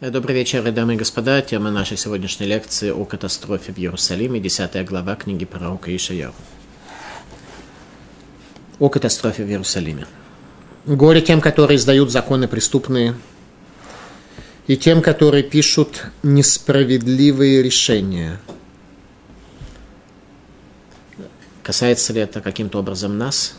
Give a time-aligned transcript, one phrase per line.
[0.00, 1.42] Добрый вечер, дамы и господа.
[1.42, 6.32] Тема нашей сегодняшней лекции о катастрофе в Иерусалиме, 10 глава книги пророка Ишаяу.
[8.78, 10.06] О катастрофе в Иерусалиме.
[10.86, 13.14] Горе тем, которые издают законы преступные,
[14.66, 18.40] и тем, которые пишут несправедливые решения.
[21.62, 23.54] Касается ли это каким-то образом нас?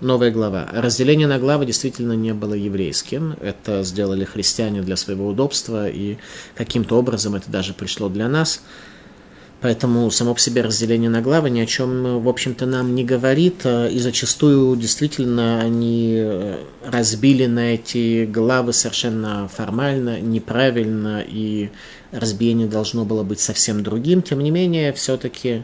[0.00, 0.68] Новая глава.
[0.72, 3.36] Разделение на главы действительно не было еврейским.
[3.40, 6.16] Это сделали христиане для своего удобства, и
[6.54, 8.62] каким-то образом это даже пришло для нас.
[9.60, 13.66] Поэтому само по себе разделение на главы ни о чем, в общем-то, нам не говорит,
[13.66, 21.68] и зачастую действительно они э, разбили на эти главы совершенно формально, неправильно, и
[22.10, 24.22] разбиение должно было быть совсем другим.
[24.22, 25.62] Тем не менее, все-таки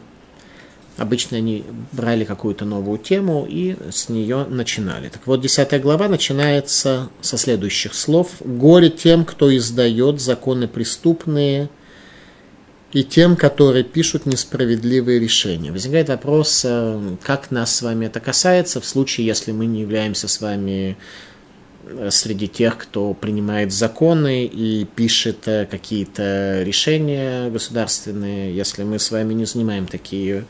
[0.97, 5.09] Обычно они брали какую-то новую тему и с нее начинали.
[5.09, 8.31] Так вот, 10 глава начинается со следующих слов.
[8.39, 11.69] «Горе тем, кто издает законы преступные,
[12.93, 15.71] и тем, которые пишут несправедливые решения».
[15.71, 20.27] Возникает вопрос, э, как нас с вами это касается в случае, если мы не являемся
[20.27, 20.97] с вами
[21.85, 29.11] э, среди тех, кто принимает законы и пишет э, какие-то решения государственные, если мы с
[29.11, 30.45] вами не занимаем такие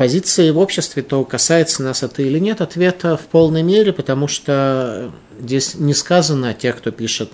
[0.00, 5.12] позиции в обществе, то касается нас это или нет, ответа в полной мере, потому что
[5.38, 7.30] здесь не сказано о тех, кто пишет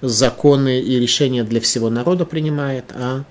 [0.00, 3.24] законы и решения для всего народа принимает, а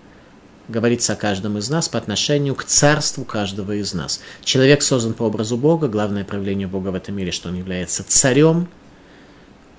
[0.68, 4.20] говорится о каждом из нас по отношению к царству каждого из нас.
[4.44, 8.68] Человек создан по образу Бога, главное проявление Бога в этом мире, что он является царем,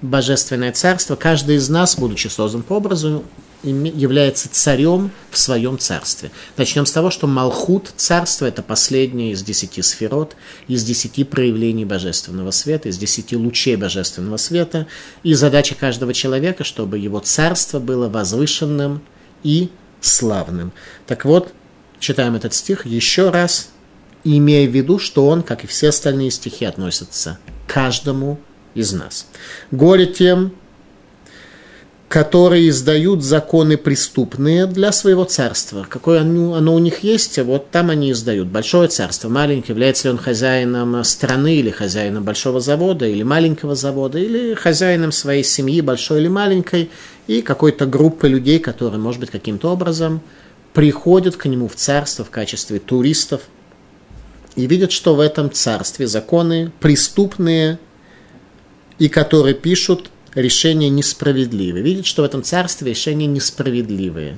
[0.00, 1.14] божественное царство.
[1.14, 3.22] Каждый из нас, будучи создан по образу
[3.62, 6.30] является царем в своем царстве.
[6.56, 10.36] Начнем с того, что Малхут, царство, это последнее из десяти сферот,
[10.68, 14.86] из десяти проявлений божественного света, из десяти лучей божественного света.
[15.22, 19.02] И задача каждого человека, чтобы его царство было возвышенным
[19.42, 20.72] и славным.
[21.06, 21.52] Так вот,
[22.00, 23.70] читаем этот стих еще раз,
[24.24, 28.40] имея в виду, что он, как и все остальные стихи, относится к каждому
[28.74, 29.26] из нас.
[29.70, 30.54] Горе тем,
[32.12, 35.86] которые издают законы преступные для своего царства.
[35.88, 38.48] Какое оно, оно у них есть, вот там они издают.
[38.48, 44.18] Большое царство, маленькое, является ли он хозяином страны или хозяином большого завода или маленького завода,
[44.18, 46.90] или хозяином своей семьи, большой или маленькой,
[47.28, 50.20] и какой-то группы людей, которые, может быть, каким-то образом
[50.74, 53.40] приходят к нему в царство в качестве туристов
[54.54, 57.78] и видят, что в этом царстве законы преступные,
[58.98, 61.82] и которые пишут решения несправедливые.
[61.82, 64.36] Видят, что в этом царстве решения несправедливые.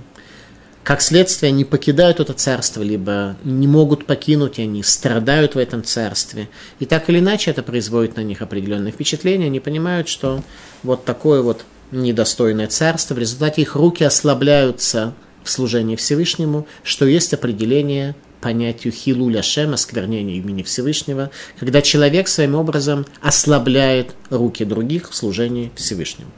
[0.82, 6.50] Как следствие, они покидают это царство, либо не могут покинуть, они страдают в этом царстве.
[6.78, 9.46] И так или иначе это производит на них определенное впечатление.
[9.46, 10.42] Они понимают, что
[10.82, 17.32] вот такое вот недостойное царство, в результате их руки ослабляются в служении Всевышнему, что есть
[17.32, 25.14] определение понятию хилуля шем, осквернения имени Всевышнего, когда человек своим образом ослабляет руки других в
[25.14, 26.30] служении Всевышнему.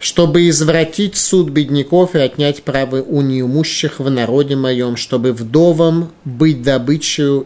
[0.00, 6.62] Чтобы извратить суд бедняков и отнять право у неимущих в народе моем, чтобы вдовам быть
[6.62, 7.44] добычей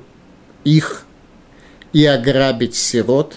[0.64, 1.04] их
[1.92, 3.36] и ограбить сирот.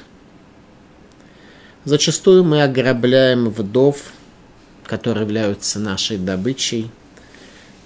[1.83, 3.97] Зачастую мы ограбляем вдов,
[4.85, 6.89] которые являются нашей добычей,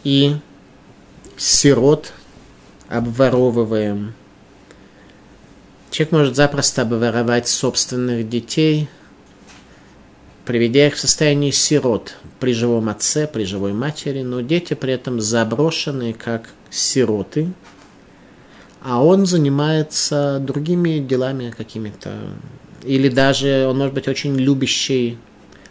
[0.03, 0.35] и
[1.37, 2.13] сирот,
[2.89, 4.13] обворовываем.
[5.91, 8.89] Человек может запросто обворовать собственных детей,
[10.45, 15.21] приведя их в состояние сирот при живом отце, при живой матери, но дети при этом
[15.21, 17.51] заброшены как сироты,
[18.81, 22.13] а он занимается другими делами какими-то.
[22.83, 25.17] Или даже он может быть очень любящий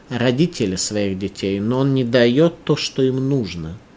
[0.09, 3.77] родители своих детей, но он не дает то, что им нужно–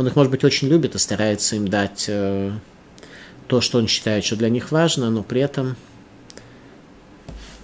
[0.00, 2.52] он их, может быть, очень любит и старается им дать э,
[3.48, 5.76] то, что он считает, что для них важно, но при этом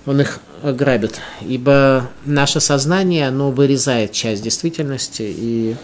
[0.04, 1.19] он их грабит.
[1.41, 5.76] Ибо наше сознание, оно вырезает часть действительности, и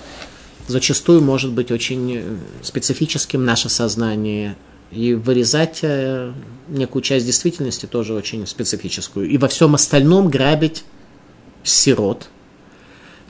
[0.69, 4.55] зачастую может быть очень специфическим наше сознание,
[4.91, 6.35] и вырезать э,
[6.69, 9.27] некую часть действительности тоже очень специфическую.
[9.27, 10.85] И во всем остальном грабить
[11.65, 12.29] сирот–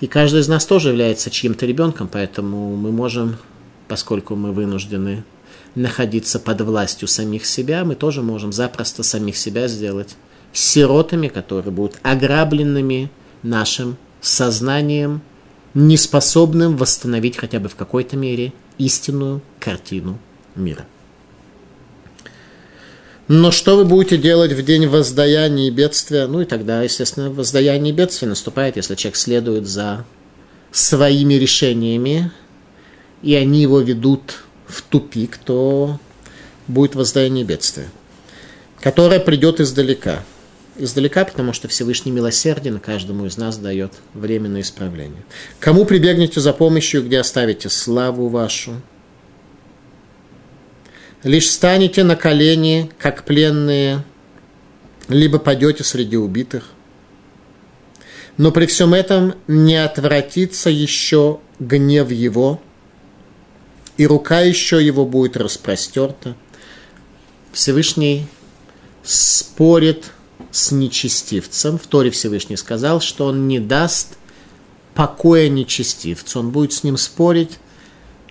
[0.03, 3.37] и каждый из нас тоже является чьим-то ребенком, поэтому мы можем,
[3.87, 5.23] поскольку мы вынуждены
[5.77, 10.17] находиться под властью самих себя, мы тоже можем запросто самих себя сделать
[10.53, 13.13] сиротами, которые будут ограбленными
[13.45, 15.23] нашим сознанием,
[15.73, 20.19] неспособным восстановить хотя бы в какой-то мере истинную картину
[20.57, 20.85] мира.
[23.29, 26.27] Но что вы будете делать в день воздаяния и бедствия?
[26.27, 30.05] Ну и тогда, естественно, воздаяние и бедствие наступает, если человек следует за
[30.73, 32.33] своими решениями,
[33.23, 36.01] и они его ведут в тупик, то
[36.67, 37.89] будет воздаяние и бедствие,
[38.81, 40.25] которое придет издалека.
[40.79, 45.23] Издалека, потому что Всевышний милосерден, каждому из нас дает временное исправление.
[45.61, 48.81] Кому прибегнете за помощью, где оставите славу вашу–
[51.23, 54.05] лишь станете на колени, как пленные,
[55.09, 56.71] либо пойдете среди убитых.
[58.37, 62.61] Но при всем этом не отвратится еще гнев его,
[63.97, 66.35] и рука еще его будет распростерта.
[67.53, 68.27] Всевышний
[69.03, 70.13] спорит
[70.51, 71.79] с нечестивцем.
[71.79, 74.17] В Торе Всевышний сказал, что он не даст
[74.95, 76.41] покоя нечестивцу.
[76.41, 77.59] Он будет с ним спорить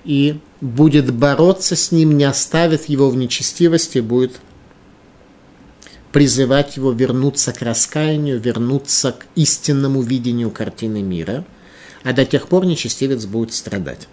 [0.04, 4.40] и будет бороться с ним, не оставит его в нечестивости, будет
[6.12, 11.46] призывать его вернуться к раскаянию, вернуться к истинному видению картины мира,
[12.04, 14.08] а до тех пор нечестивец будет страдать.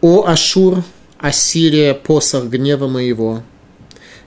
[0.00, 0.82] «О Ашур,
[1.18, 3.42] Ассирия, посох гнева моего,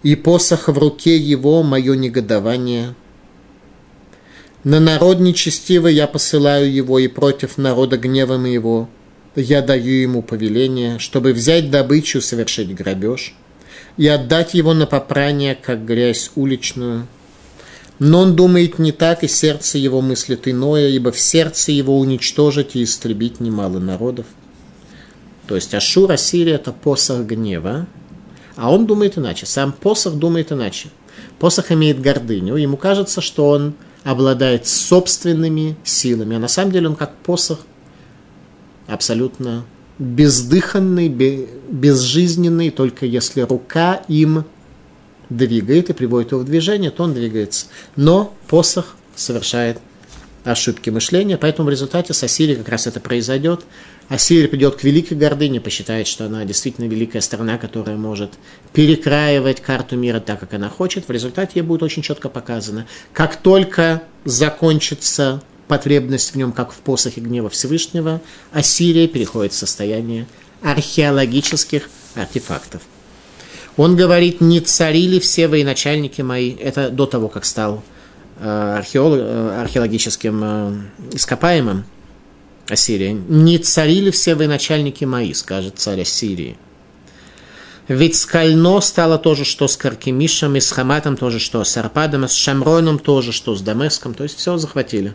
[0.03, 2.95] и посох в руке его мое негодование.
[4.63, 8.89] На народ нечестивый я посылаю его, и против народа гнева моего
[9.41, 13.35] я даю ему повеление, чтобы взять добычу, совершить грабеж
[13.95, 17.07] и отдать его на попрание, как грязь уличную.
[17.99, 22.75] Но он думает не так, и сердце его мыслит иное, ибо в сердце его уничтожить
[22.75, 24.25] и истребить немало народов.
[25.47, 27.87] То есть Ашур, Ассирия– это посох гнева,
[28.55, 29.45] а он думает иначе.
[29.45, 30.89] Сам посох думает иначе.
[31.39, 36.95] Посох имеет гордыню, ему кажется, что он обладает собственными силами, а на самом деле он
[36.95, 37.59] как посох–
[38.87, 39.65] абсолютно
[39.99, 44.45] бездыханный, безжизненный, только если рука им
[45.29, 47.67] двигает и приводит его в движение, то он двигается.
[47.95, 49.79] Но посох совершает
[50.43, 53.65] ошибки мышления, поэтому в результате с Ассирией как раз это произойдет.
[54.07, 58.31] Ассирия придет к великой гордыне, посчитает, что она действительно великая страна, которая может
[58.71, 61.07] перекраивать карту мира так, как она хочет.
[61.07, 66.77] В результате ей будет очень четко показано, как только закончится потребность в нем, как в
[66.77, 68.21] посохе гнева Всевышнего,
[68.51, 70.27] Ассирия переходит в состояние
[70.61, 72.81] археологических артефактов.
[73.75, 77.83] Он говорит, не царили все военачальники мои, это до того, как стал
[78.39, 80.81] э, археолог, э, археологическим э,
[81.11, 81.85] ископаемым
[82.67, 86.57] Ассирия, не царили все военачальники мои, скажет царь Ассирии.
[87.87, 91.77] Ведь скально стало то же, что с Каркемишем, и с Хаматом то же, что с
[91.77, 95.13] Арпадом, и с Шамроном то же, что с Дамеском, то есть все захватили.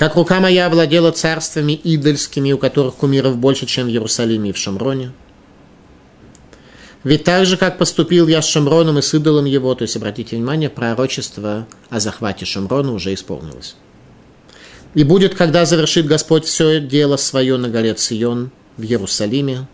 [0.00, 4.56] Как рука моя владела царствами идольскими, у которых кумиров больше, чем в Иерусалиме и в
[4.56, 5.12] Шамроне.
[7.04, 10.36] Ведь так же, как поступил я с Шамроном и с идолом его, то есть, обратите
[10.36, 13.76] внимание, пророчество о захвате Шамрона уже исполнилось.
[14.94, 19.68] И будет, когда завершит Господь все дело свое на горе Цион в Иерусалиме,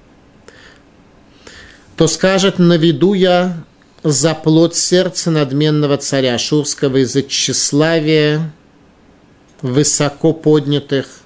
[1.96, 3.62] то скажет, наведу я
[4.02, 8.52] за плод сердца надменного царя Шурского из-за тщеславия
[9.62, 11.20] высоко поднятых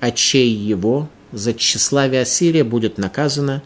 [0.00, 3.62] очей его, за тщеславие Ассирия будет наказана.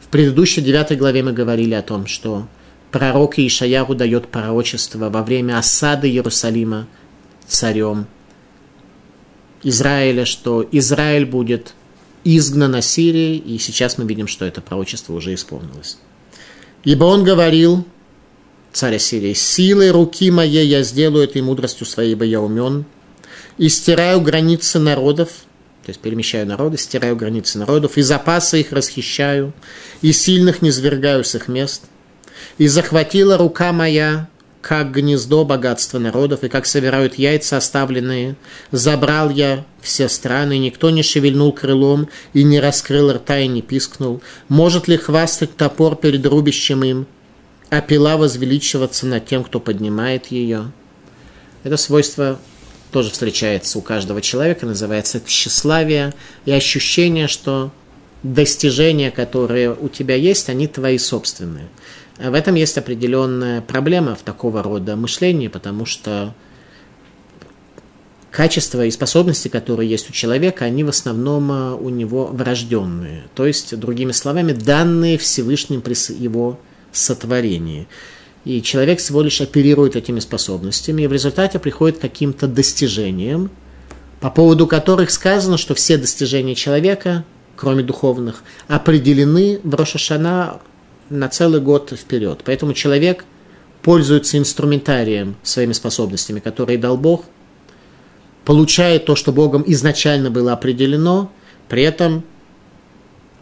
[0.00, 2.46] В предыдущей девятой главе мы говорили о том, что
[2.90, 6.86] пророк Ишаяру дает пророчество во время осады Иерусалима
[7.46, 8.06] царем
[9.62, 11.74] Израиля, что Израиль будет
[12.22, 15.98] изгнан Ассирией, и сейчас мы видим, что это пророчество уже исполнилось.
[16.84, 17.84] Ибо он говорил,
[18.72, 22.84] царь Ассирии, «Силой руки моей я сделаю это и мудростью своей, ибо я умен,
[23.58, 25.28] и стираю границы народов,
[25.84, 29.52] то есть перемещаю народы, стираю границы народов, и запасы их расхищаю,
[30.00, 31.84] и сильных не свергаю с их мест.
[32.58, 34.28] И захватила рука моя,
[34.64, 38.36] как гнездо богатства народов, и как собирают яйца оставленные,
[38.70, 44.22] забрал я все страны, никто не шевельнул крылом, и не раскрыл рта, и не пискнул.
[44.48, 47.06] Может ли хвастать топор перед рубящим им,
[47.68, 50.72] а пила возвеличиваться над тем, кто поднимает ее?
[51.62, 52.38] Это свойство
[52.94, 57.72] тоже встречается у каждого человека, называется тщеславие и ощущение, что
[58.22, 61.66] достижения, которые у тебя есть, они твои собственные.
[62.18, 66.36] А в этом есть определенная проблема в такого рода мышлении, потому что
[68.30, 73.24] качества и способности, которые есть у человека, они в основном а, у него врожденные.
[73.34, 76.60] То есть, другими словами, данные Всевышним при его
[76.92, 77.88] сотворении.
[78.44, 83.50] И человек всего лишь оперирует этими способностями, и в результате приходит к каким-то достижениям,
[84.20, 87.24] по поводу которых сказано, что все достижения человека,
[87.56, 90.60] кроме духовных, определены в Рошашана
[91.08, 92.40] на целый год вперед.
[92.44, 93.24] Поэтому человек
[93.82, 97.24] пользуется инструментарием своими способностями, которые дал Бог,
[98.44, 101.30] получает то, что Богом изначально было определено,
[101.68, 102.24] при этом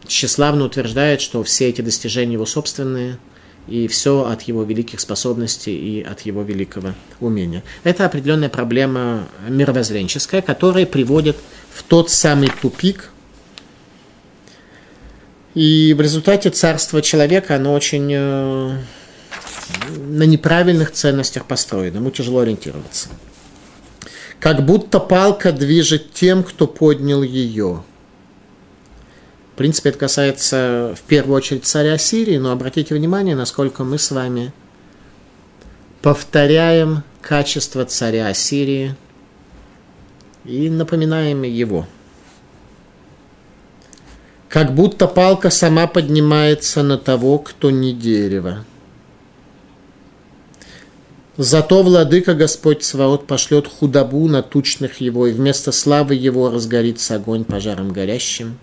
[0.07, 3.19] тщеславно утверждает, что все эти достижения его собственные,
[3.69, 7.63] и все от его великих способностей и от его великого умения.
[7.85, 11.37] Это определенная проблема мировоззренческая, которая приводит
[11.73, 13.13] в тот самый тупик,
[15.55, 18.79] и в результате царство человека, оно очень э,
[19.99, 23.09] на неправильных ценностях построено, ему тяжело ориентироваться.
[24.41, 27.85] Как будто палка движет тем, кто поднял ее.
[29.63, 34.53] Принципе, это касается в первую очередь царя Сирии, но обратите внимание, насколько мы с вами
[36.01, 38.97] повторяем качество царя Сирии
[40.45, 41.87] и напоминаем его–
[44.49, 48.65] как будто палка сама поднимается на того, кто не дерево.
[51.37, 57.45] Зато владыка Господь Сваот пошлет худобу на тучных его, и вместо славы его разгорится огонь
[57.45, 58.59] пожаром горящим.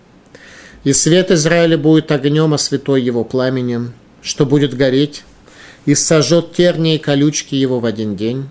[0.84, 5.24] И свет Израиля будет огнем, а святой его пламенем, что будет гореть,
[5.84, 8.48] и сожжет тернии и колючки его в один день,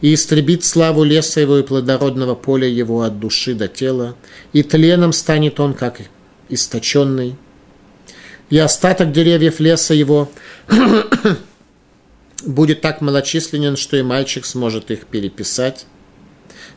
[0.00, 4.16] и истребит славу леса его и плодородного поля его от души до тела,
[4.52, 6.00] и тленом станет он, как
[6.48, 7.36] источенный,
[8.50, 10.30] и остаток деревьев леса его
[12.44, 15.86] будет так малочисленен, что и мальчик сможет их переписать.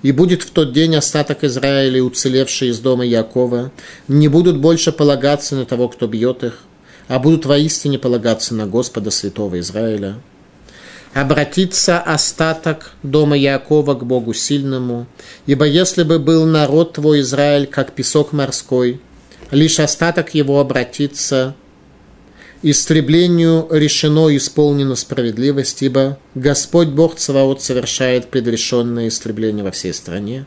[0.06, 3.72] И будет в тот день остаток Израиля, уцелевший из дома Якова,
[4.08, 6.60] не будут больше полагаться на того, кто бьет их,
[7.08, 10.18] а будут воистине полагаться на Господа Святого Израиля.
[11.16, 15.08] Обратится остаток дома Якова к Богу сильному,
[15.48, 19.02] ибо если бы был народ твой Израиль, как песок морской,
[19.50, 21.56] лишь остаток его обратится
[22.62, 30.46] истреблению решено исполнена справедливость, ибо Господь Бог Цаваот совершает предрешенное истребление во всей стране.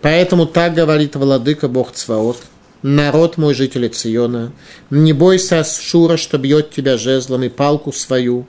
[0.00, 2.38] Поэтому так говорит владыка Бог Цваот,
[2.82, 4.52] народ мой, жители Циона,
[4.90, 8.46] не бойся Шура, что бьет тебя жезлом и палку свою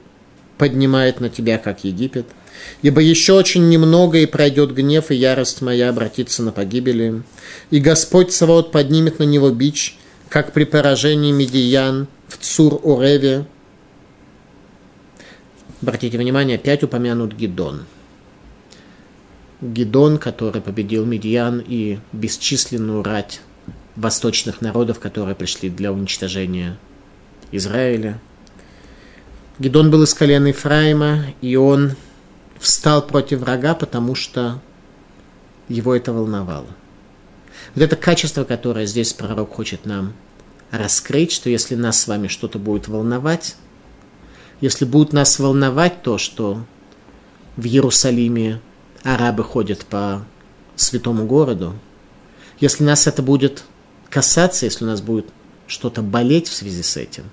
[0.57, 2.25] поднимает на тебя, как Египет–
[2.81, 7.23] Ибо еще очень немного, и пройдет гнев, и ярость моя обратится на погибели.
[7.71, 9.97] И Господь Саваот поднимет на него бич,
[10.29, 13.45] как при поражении Медиян в Цур-Уреве.
[15.81, 17.85] Обратите внимание, опять упомянут Гидон.
[19.61, 23.41] Гидон, который победил Медиян и бесчисленную рать
[23.95, 26.77] восточных народов, которые пришли для уничтожения
[27.51, 28.19] Израиля.
[29.59, 31.93] Гидон был из колена Ефраима, и он
[32.59, 34.59] встал против врага, потому что
[35.69, 36.67] его это волновало.
[37.75, 40.13] Вот это качество, которое здесь пророк хочет нам
[40.73, 43.55] раскрыть, что если нас с вами что-то будет волновать,
[44.59, 46.65] если будет нас волновать то, что
[47.55, 48.59] в Иерусалиме
[49.03, 50.25] арабы ходят по
[50.75, 51.75] святому городу,
[52.59, 53.63] если нас это будет
[54.09, 55.27] касаться, если у нас будет
[55.67, 57.25] что-то болеть в связи с этим,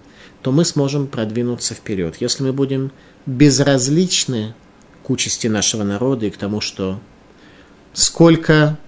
[0.42, 2.16] то мы сможем продвинуться вперед.
[2.20, 2.92] Если мы будем
[3.24, 4.54] безразличны
[5.02, 7.00] к участи нашего народа и к тому, что
[7.94, 8.78] сколько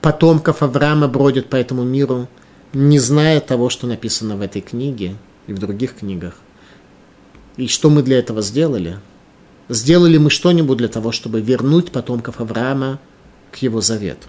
[0.00, 2.28] потомков Авраама бродят по этому миру,
[2.76, 5.16] не зная того, что написано в этой книге
[5.46, 6.34] и в других книгах.
[7.56, 8.98] И что мы для этого сделали?
[9.70, 13.00] Сделали мы что-нибудь для того, чтобы вернуть потомков Авраама
[13.50, 14.28] к его завету?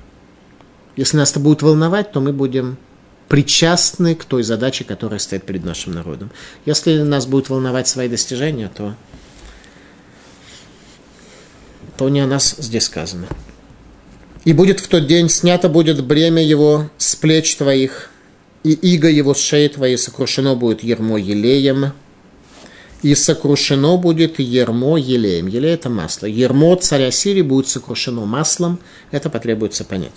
[0.96, 2.77] Если нас это будет волновать, то мы будем
[3.27, 6.32] причастны к той задаче, которая стоит перед нашим народом.
[6.66, 8.96] Если нас будет волновать свои достижения, то
[11.98, 13.27] то не о нас здесь сказано.
[14.46, 18.10] И будет в тот день снято будет бремя его с плеч твоих,
[18.64, 21.94] и иго его с шеи твоей сокрушено будет ермо елеем,
[23.02, 25.48] и сокрушено будет ермо елеем.
[25.48, 26.26] Елей– это масло.
[26.26, 28.80] Ермо царя Сирии будет сокрушено маслом.
[29.12, 30.12] Это потребуется понять.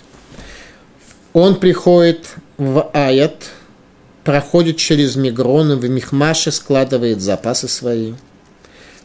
[1.33, 3.45] Он приходит в Аят,
[4.23, 8.13] проходит через Мигрон, в Михмаше складывает запасы свои.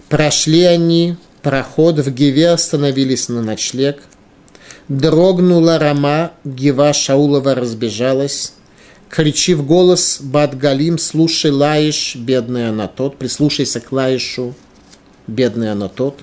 [0.09, 4.03] Прошли они проход в Гиве остановились на ночлег.
[4.89, 8.53] Дрогнула Рама, Гива Шаулова разбежалась.
[9.09, 14.55] Кричи в голос, Бадгалим, слушай Лаиш, бедный Анатот, прислушайся к Лаишу,
[15.27, 16.21] бедный Анатот.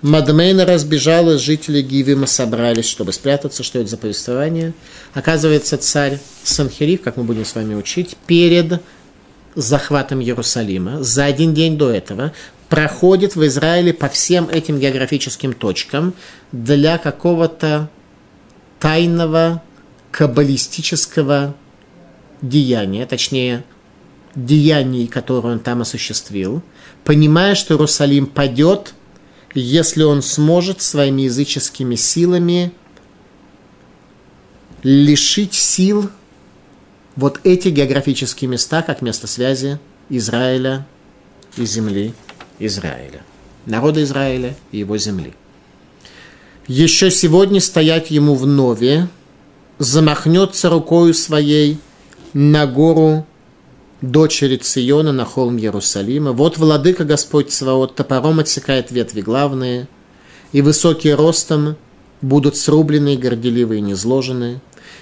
[0.00, 3.64] Мадмейна разбежалась, жители Гивима собрались, чтобы спрятаться.
[3.64, 4.72] Что это за повествование?
[5.12, 8.80] Оказывается, царь Санхериф, как мы будем с вами учить, перед
[9.56, 12.32] захватом Иерусалима, за один день до этого,
[12.68, 16.14] проходит в Израиле по всем этим географическим точкам
[16.52, 17.90] для какого-то
[18.78, 19.62] тайного
[20.12, 21.56] каббалистического
[22.42, 23.64] деяния, точнее,
[24.34, 26.62] деяний, которые он там осуществил,
[27.04, 28.94] понимая, что Иерусалим падет,
[29.54, 32.72] если он сможет своими языческими силами
[34.82, 36.10] лишить сил
[37.16, 40.86] вот эти географические места, как место связи Израиля
[41.56, 42.14] и земли
[42.58, 43.22] Израиля,
[43.66, 45.34] народа Израиля и его земли.
[46.68, 49.08] Еще сегодня стоять ему в нове,
[49.78, 51.78] замахнется рукою своей
[52.34, 53.26] на гору
[54.00, 56.32] дочери Циона на холм Иерусалима.
[56.32, 59.88] Вот владыка Господь Цваот топором отсекает ветви главные,
[60.52, 61.76] и высокие ростом
[62.20, 64.60] будут срублены, горделивые и незложенные,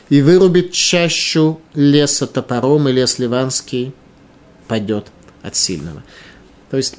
[0.09, 3.93] и вырубит чащу леса топором, и лес ливанский
[4.67, 5.07] падет
[5.43, 6.03] от сильного.
[6.71, 6.97] То есть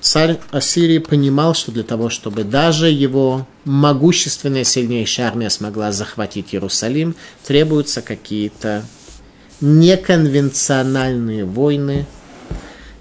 [0.00, 7.14] царь Ассирии понимал, что для того, чтобы даже его могущественная сильнейшая армия смогла захватить Иерусалим,
[7.44, 8.84] требуются какие-то
[9.62, 12.06] неконвенциональные войны.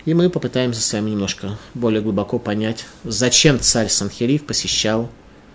[0.05, 5.09] И мы попытаемся с вами немножко более глубоко понять, зачем царь Санхериф посещал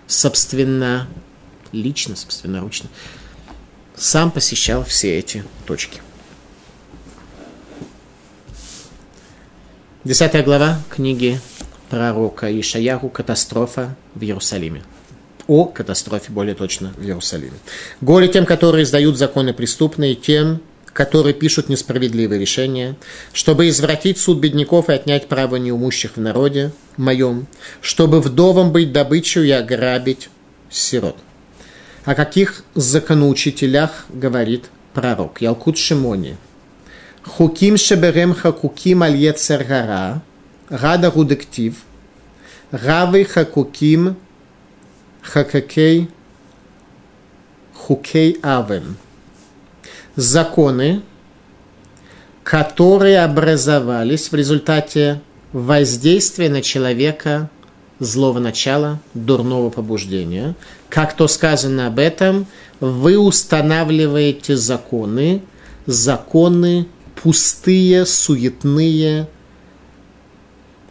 [0.06, 1.08] собственно,
[1.72, 2.88] лично, собственноручно,
[3.96, 6.00] сам посещал все эти точки.
[10.04, 11.40] Десятая глава книги
[11.90, 14.82] пророка Ишаяху «Катастрофа в Иерусалиме».
[15.48, 17.56] О катастрофе, более точно, в Иерусалиме.
[18.00, 20.60] Горе тем, которые издают законы преступные, тем,
[20.96, 22.96] которые пишут несправедливые решения,
[23.34, 27.46] чтобы извратить суд бедняков и отнять право неумущих в народе моем,
[27.82, 30.30] чтобы вдовом быть добычей и ограбить
[30.70, 31.18] сирот.
[32.06, 35.42] О каких законоучителях говорит пророк?
[35.42, 36.38] Ялкут Шимони.
[37.22, 40.22] Хуким шеберем хакуким алье цергара,
[40.70, 41.74] рада рудектив,
[42.70, 44.16] равы хакуким
[45.20, 46.08] хакакей
[47.74, 48.96] хукей авем–
[50.16, 51.02] Законы,
[52.42, 55.20] которые образовались в результате
[55.52, 57.50] воздействия на человека
[57.98, 60.54] злого начала, дурного побуждения.
[60.88, 62.46] Как то сказано об этом,
[62.80, 65.42] вы устанавливаете законы,
[65.86, 66.88] законы
[67.22, 69.28] пустые, суетные,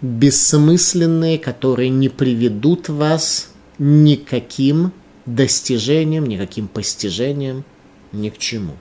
[0.01, 4.91] бессмысленные, которые не приведут вас никаким
[5.25, 7.63] достижением, никаким постижением,
[8.11, 8.73] ни к чему.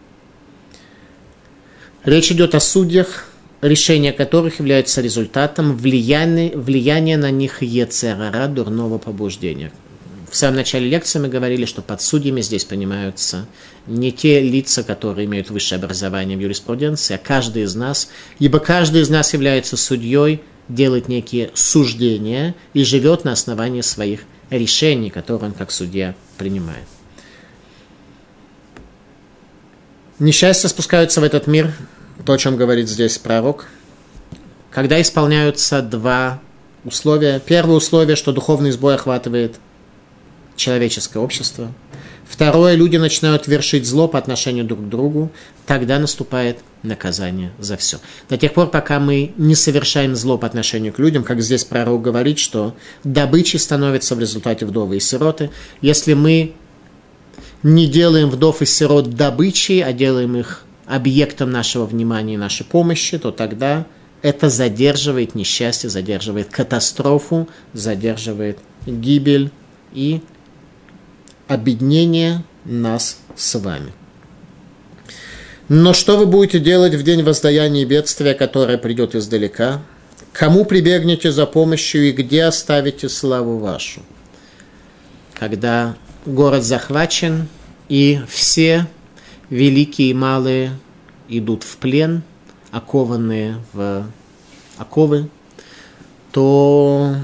[2.04, 3.26] Речь идет о судьях,
[3.62, 9.72] решения которых являются результатом влияния, влияния на них ецерара, дурного побуждения–
[10.34, 13.46] в самом начале лекции мы говорили, что под судьями здесь понимаются
[13.86, 18.08] не те лица, которые имеют высшее образование в юриспруденции, а каждый из нас,
[18.40, 25.08] ибо каждый из нас является судьей, делает некие суждения и живет на основании своих решений,
[25.08, 26.88] которые он как судья принимает.
[30.18, 31.72] Несчастья спускаются в этот мир,
[32.24, 33.66] то, о чем говорит здесь пророк,
[34.70, 36.40] когда исполняются два
[36.85, 37.40] условия.
[37.40, 39.57] Первое условие, что духовный сбой охватывает
[40.57, 41.72] человеческое общество.
[42.29, 45.31] Второе, люди начинают вершить зло по отношению друг к другу,
[45.66, 47.98] тогда наступает наказание за все.
[48.31, 52.03] До тех пор, пока мы не совершаем зло по отношению к людям, как здесь пророк
[52.03, 52.74] говорит, что
[53.05, 55.50] добычей становятся в результате вдовы и сироты.
[55.81, 56.55] Если мы
[57.62, 63.18] не делаем вдов и сирот добычей, а делаем их объектом нашего внимания и нашей помощи,
[63.18, 63.86] то тогда
[64.22, 69.50] это задерживает несчастье, задерживает катастрофу, задерживает гибель
[69.92, 70.20] и
[71.48, 73.92] объединение нас с вами.
[75.68, 79.82] Но что вы будете делать в день воздаяния бедствия, которое придет издалека?
[80.32, 84.02] Кому прибегнете за помощью и где оставите славу вашу?
[85.32, 87.48] Когда город захвачен,
[87.88, 88.86] и все
[89.50, 90.78] великие и малые
[91.28, 92.22] идут в плен,
[92.70, 94.07] окованные в
[94.78, 95.28] оковы,
[96.33, 97.16] то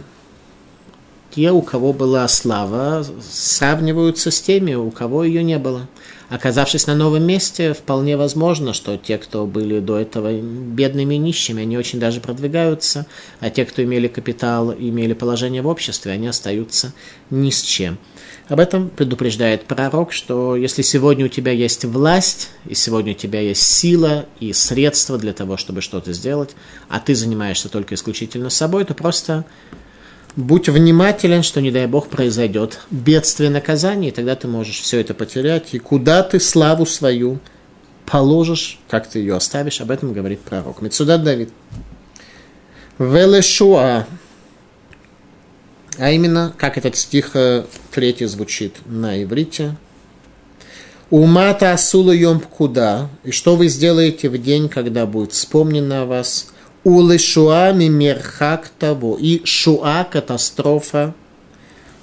[1.30, 5.88] те, у кого была слава, сравниваются с теми, у кого ее не было.
[6.28, 11.62] Оказавшись на новом месте, вполне возможно, что те, кто были до этого бедными и нищими,
[11.62, 13.06] они очень даже продвигаются,
[13.40, 16.92] а те, кто имели капитал, имели положение в обществе, они остаются
[17.30, 17.98] ни с чем.
[18.50, 23.40] Об этом предупреждает пророк, что если сегодня у тебя есть власть, и сегодня у тебя
[23.40, 26.56] есть сила и средства для того, чтобы что-то сделать,
[26.88, 29.44] а ты занимаешься только исключительно собой, то просто
[30.34, 35.14] будь внимателен, что, не дай Бог, произойдет бедствие наказание, и тогда ты можешь все это
[35.14, 37.38] потерять, и куда ты славу свою
[38.04, 40.82] положишь, как ты ее оставишь, об этом говорит пророк.
[40.82, 41.50] Мецудат Давид.
[42.98, 44.06] Велешуа.
[46.00, 49.76] А именно, как этот стих э, третий звучит на иврите.
[51.10, 53.10] Умата асула куда?
[53.22, 56.54] И что вы сделаете в день, когда будет вспомнено о вас?
[56.84, 59.18] Улы шуа мимерхак того.
[59.20, 61.14] И шуа– катастрофа,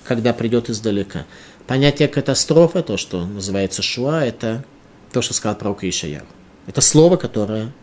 [0.03, 1.25] когда придет издалека.
[1.65, 4.63] Понятие катастрофа, то, что называется шуа, это
[5.11, 6.25] то, что сказал пророк Ишаяр.
[6.67, 7.73] Это слово, которое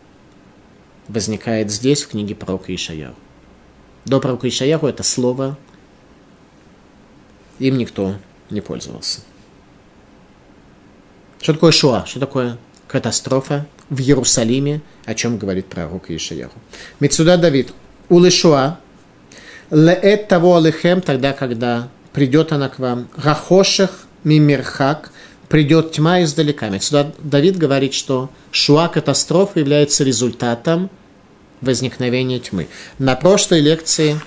[1.09, 3.15] возникает здесь, в книге пророка Ишаяр.
[4.05, 5.57] До пророка Ишаяру это слово,
[7.59, 8.15] им никто
[8.49, 9.21] не пользовался.
[11.41, 12.05] Что такое шуа?
[12.05, 16.57] Что такое катастрофа в Иерусалиме, о чем говорит пророк Ишаяху?
[16.99, 17.71] Мецуда Давид.
[18.09, 18.79] Улышуа.
[19.71, 23.09] Леэт того алехем, тогда, когда придет она к вам.
[23.15, 25.11] Рахошех мимирхак,
[25.49, 26.77] придет тьма издалека.
[26.79, 30.89] Сюда Давид говорит, что шуа катастрофа является результатом
[31.61, 32.67] возникновения тьмы.
[32.99, 34.19] На прошлой лекции,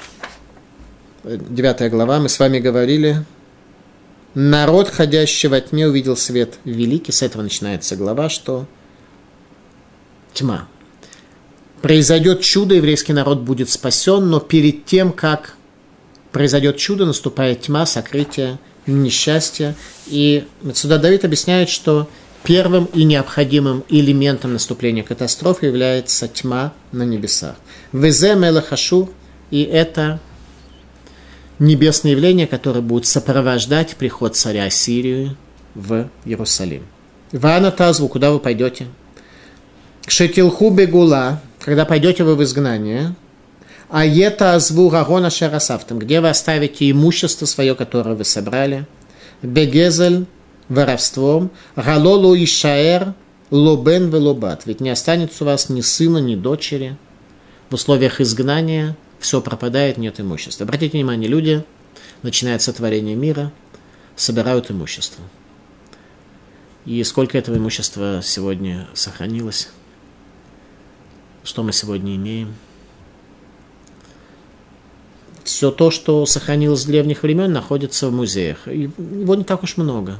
[1.36, 3.22] 9 глава, мы с вами говорили,
[4.34, 7.12] народ, ходящий во тьме, увидел свет великий.
[7.12, 8.66] С этого начинается глава, что
[10.32, 10.68] тьма.
[11.82, 15.54] Произойдет чудо, еврейский народ будет спасен, но перед тем, как
[16.32, 19.74] произойдет чудо, наступает тьма, сокрытие, несчастье.
[20.06, 22.08] И сюда Давид объясняет, что
[22.42, 27.56] первым и необходимым элементом наступления катастрофы является тьма на небесах.
[27.92, 29.10] Везе Мелахашур,
[29.50, 30.20] и это
[31.58, 35.36] небесное явление, которое будет сопровождать приход царя Ассирии
[35.74, 36.84] в Иерусалим.
[37.32, 38.86] Вана Тазву, куда вы пойдете?
[40.06, 43.14] Кшетилху Бегула, когда пойдете вы в изгнание–
[43.90, 48.86] а ета азву рагона шарасавтам, где вы оставите имущество свое, которое вы собрали,
[49.42, 50.26] бегезель,
[50.68, 53.14] воровством, галолу и шаэр,
[53.50, 56.96] лобен велобат, ведь не останется у вас ни сына, ни дочери.
[57.70, 60.64] В условиях изгнания все пропадает, нет имущества.
[60.64, 61.64] Обратите внимание, люди,
[62.22, 63.52] начинают сотворение мира,
[64.16, 65.24] собирают имущество.
[66.84, 69.68] И сколько этого имущества сегодня сохранилось?
[71.44, 72.54] Что мы сегодня имеем?
[75.48, 78.68] все то, что сохранилось с древних времен, находится в музеях.
[78.68, 80.18] И его не так уж много.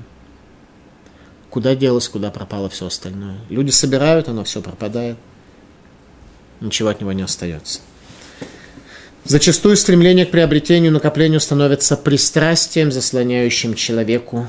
[1.50, 3.38] Куда делось, куда пропало все остальное.
[3.50, 5.18] Люди собирают, оно все пропадает.
[6.60, 7.80] Ничего от него не остается.
[9.24, 14.46] Зачастую стремление к приобретению, накоплению становится пристрастием, заслоняющим человеку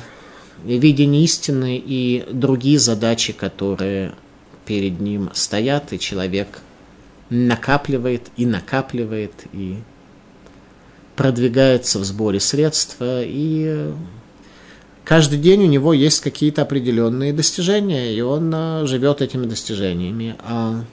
[0.64, 4.14] видение истины и другие задачи, которые
[4.66, 6.62] перед ним стоят, и человек
[7.30, 9.78] накапливает и накапливает, и
[11.16, 13.92] продвигается в сборе средств, и
[15.04, 20.36] каждый день у него есть какие-то определенные достижения, и он а, живет этими достижениями.
[20.40, 20.84] А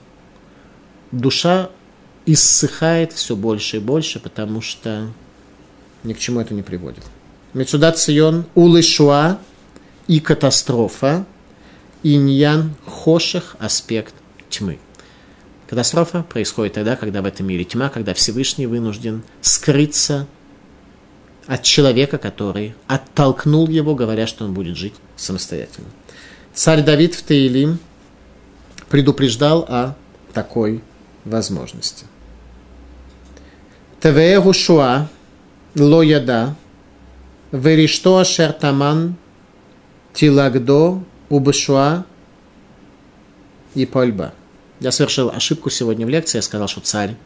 [1.12, 1.70] душа
[2.26, 5.08] иссыхает все больше и больше, потому что
[6.02, 7.04] ни к чему это не приводит.
[7.54, 9.38] Мецуда Цион, Улышуа
[10.08, 11.24] и катастрофа,
[12.02, 14.14] иньян хоших аспект
[14.50, 14.78] тьмы.
[15.68, 20.26] Катастрофа происходит тогда, когда в этом мире тьма, когда Всевышний вынужден скрыться
[21.46, 25.88] от человека, который оттолкнул его, говоря, что он будет жить самостоятельно.
[26.54, 27.78] Царь Давид в Таилим
[28.88, 29.94] предупреждал о
[30.32, 30.82] такой
[31.24, 32.06] возможности.
[34.00, 35.08] Твее Гушуа
[35.74, 36.54] ло яда
[37.50, 39.16] веришто ашер таман
[40.12, 42.04] тилагдо убышуа
[43.74, 44.32] и польба.
[44.80, 46.38] Я совершил ошибку сегодня в лекции.
[46.38, 47.16] Я сказал, что царь,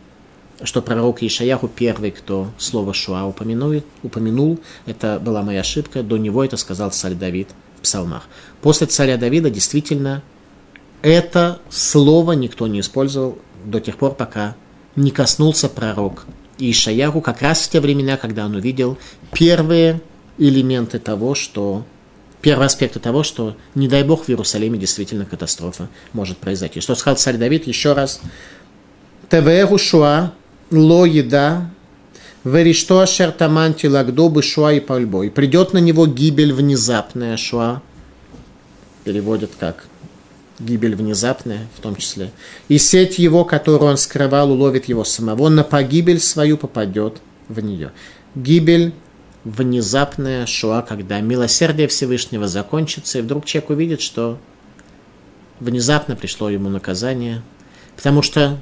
[0.63, 4.61] что пророк Ишаяху первый, кто слово Шуа упомянул, упомянул.
[4.87, 6.03] Это была моя ошибка.
[6.05, 8.29] До него это сказал царь Давид в псалмах.
[8.63, 10.23] После царя Давида действительно
[11.03, 14.55] это слово никто не использовал до тех пор, пока
[14.95, 16.27] не коснулся пророк
[16.61, 18.99] Ишаяху как раз в те времена, когда он увидел
[19.33, 20.01] первые
[20.39, 21.85] элементы того, что
[22.43, 26.81] первый аспект того, что, не дай бог, в Иерусалиме действительно катастрофа может произойти.
[26.81, 28.21] Что сказал царь Давид еще раз.
[29.29, 30.33] Твееру шуа,
[30.71, 31.71] ло еда,
[32.45, 35.23] веришто ашер таманти лагдо шуа и пальбо.
[35.23, 37.83] И придет на него гибель внезапная шуа.
[39.05, 39.87] Переводят как
[40.61, 42.31] гибель внезапная, в том числе.
[42.69, 47.93] И сеть его, которую он скрывал, уловит его самого, на погибель свою попадет в нее.
[48.35, 48.93] Гибель
[49.45, 54.39] внезапная шуа, когда милосердие Всевышнего закончится, и вдруг человек увидит, что
[55.61, 57.43] внезапно пришло ему наказание,
[57.97, 58.59] потому что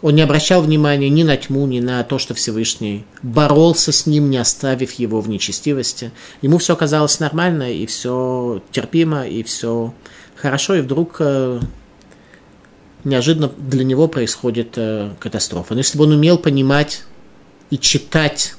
[0.00, 4.30] он не обращал внимания ни на тьму, ни на то, что Всевышний боролся с ним,
[4.30, 6.10] не оставив его в нечестивости.
[6.42, 9.94] Ему все казалось нормально, и все терпимо, и все
[10.42, 11.60] хорошо, и вдруг э,
[13.04, 15.74] неожиданно для него происходит э, катастрофа.
[15.74, 17.04] Но если бы он умел понимать
[17.70, 18.54] и читать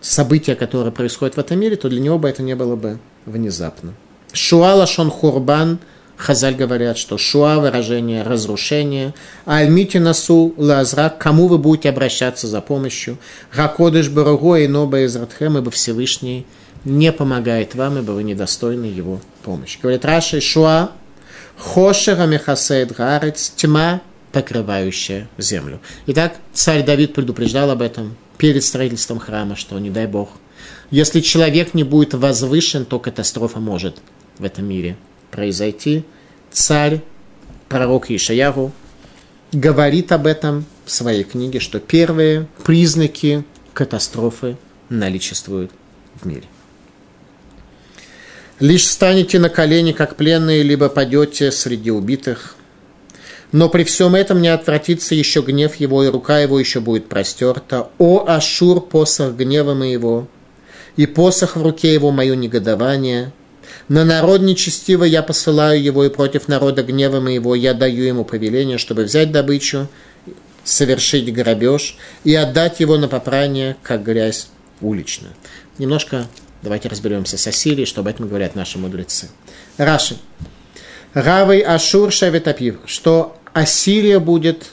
[0.00, 3.94] события, которые происходят в этом мире, то для него бы это не было бы внезапно.
[4.32, 5.78] Шуа лашон хурбан,
[6.16, 12.60] Хазаль говорят, что шуа выражение разрушения, а альмити насу лазрак, кому вы будете обращаться за
[12.60, 13.18] помощью,
[13.54, 16.46] гакодыш баруго и ноба из Радхем, ибо Всевышний
[16.84, 19.78] не помогает вам, ибо вы недостойны его помощи.
[19.80, 20.90] Говорит Раши, шуа,
[21.56, 25.80] хошера мехасейд гарец, тьма, покрывающая землю.
[26.08, 30.30] Итак, царь Давид предупреждал об этом перед строительством храма, что не дай Бог,
[30.90, 33.98] если человек не будет возвышен, то катастрофа может
[34.38, 34.96] в этом мире
[35.30, 36.04] произойти.
[36.50, 37.02] Царь,
[37.68, 38.72] пророк Ишаяру,
[39.52, 44.56] говорит об этом в своей книге, что первые признаки катастрофы
[44.88, 45.70] наличествуют
[46.20, 46.44] в мире.
[48.58, 52.56] Лишь станете на колени, как пленные, либо падете среди убитых.
[53.52, 57.88] Но при всем этом не отвратится еще гнев его, и рука его еще будет простерта.
[57.98, 60.28] О, Ашур, посох гнева моего,
[60.96, 63.32] и посох в руке его мое негодование–
[63.88, 68.78] на народ нечестивый я посылаю его, и против народа гнева моего я даю ему повеление,
[68.78, 69.88] чтобы взять добычу,
[70.64, 74.48] совершить грабеж и отдать его на попрание, как грязь
[74.80, 75.32] уличную.
[75.78, 76.26] Немножко
[76.62, 79.28] давайте разберемся с Ассирией, что об этом говорят наши мудрецы.
[79.76, 80.16] Раши.
[81.14, 84.66] Равой Ашур Шаветапив, что Ассирия будет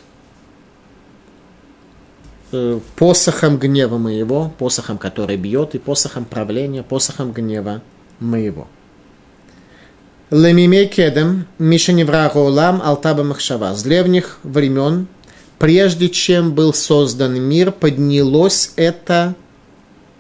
[2.52, 7.82] э, посохом гнева моего, посохом, который бьет, и посохом правления, посохом гнева
[8.20, 8.68] моего.
[10.32, 13.76] Лемиме кедем, Мишеневра Олам, Алтаба Махшава.
[13.76, 15.08] С древних времен,
[15.60, 19.36] прежде чем был создан мир, поднялось это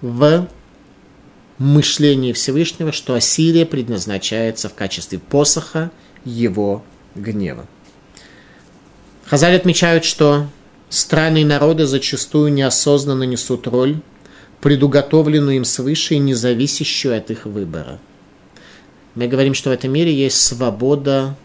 [0.02, 0.48] в
[1.64, 5.92] мышлении Всевышнего, что Ассирия предназначается в качестве посоха
[6.26, 6.84] его
[7.16, 7.68] гнева.
[9.26, 10.48] Хазаль отмечают, что
[10.90, 13.98] страны и народы зачастую неосознанно несут роль,
[14.62, 18.00] предуготовленную им свыше и независящую от их выбора–
[19.16, 21.36] мы говорим, что в этом мире есть свобода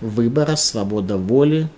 [0.00, 1.68] выбора, свобода воли.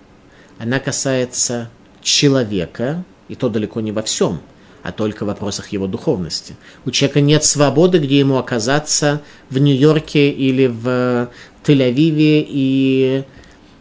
[0.57, 1.69] Она касается
[2.01, 4.39] человека, и то далеко не во всем,
[4.83, 6.55] а только в вопросах его духовности.
[6.85, 11.29] У человека нет свободы, где ему оказаться в Нью-Йорке или в
[11.65, 13.23] Тель-Авиве, и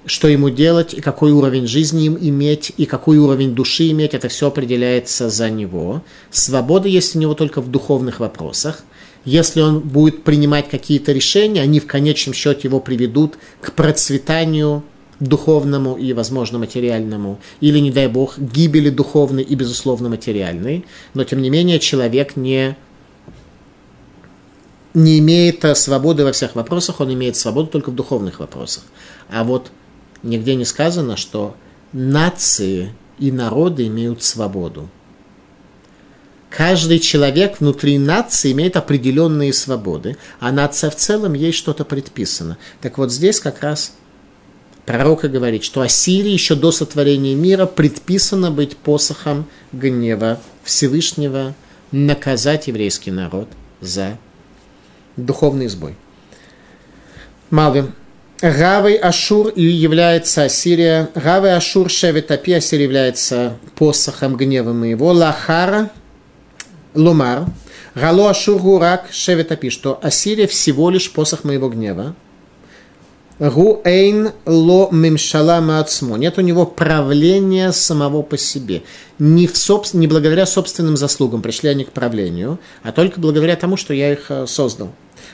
[0.06, 4.28] что ему делать, и какой уровень жизни им иметь, и какой уровень души иметь, это
[4.28, 6.02] все определяется за него.
[6.30, 8.84] Свобода есть у него только в духовных вопросах–
[9.28, 14.82] если он будет принимать какие-то решения, они в конечном счете его приведут к процветанию
[15.20, 20.84] духовному и, возможно, материальному, или, не дай бог, гибели духовной и, безусловно, материальной.
[21.14, 22.76] Но, тем не менее, человек не,
[24.94, 28.84] не имеет свободы во всех вопросах, он имеет свободу только в духовных вопросах.
[29.28, 29.70] А вот
[30.22, 31.56] нигде не сказано, что
[31.92, 34.88] нации и народы имеют свободу
[36.50, 42.58] каждый человек внутри нации имеет определенные свободы, а нация в целом ей что-то предписано.
[42.80, 43.92] Так вот здесь как раз
[44.88, 51.54] пророк говорит, что Ассирии еще до сотворения мира предписано быть посохом гнева Всевышнего,
[51.92, 53.48] наказать еврейский народ
[53.82, 54.16] за
[55.18, 55.94] духовный сбой.
[57.50, 57.94] Малвим.
[58.40, 61.10] Гавой Ашур и является Ассирия.
[61.14, 65.12] Гавой Ашур Шеветапи Ассирия является посохом гнева моего.
[65.12, 65.90] Лахара
[66.94, 67.44] Лумар,
[67.94, 72.14] Гало Ашургу Рак Шеветапи, что Ассирия всего лишь посох моего гнева.
[73.38, 76.16] Гу Эйн Ло Мимшала Маацмо.
[76.16, 78.82] Нет у него правления самого по себе.
[79.18, 79.94] Не, в собс...
[79.94, 84.26] не благодаря собственным заслугам пришли они к правлению, а только благодаря тому, что я их
[84.30, 84.90] э, создал.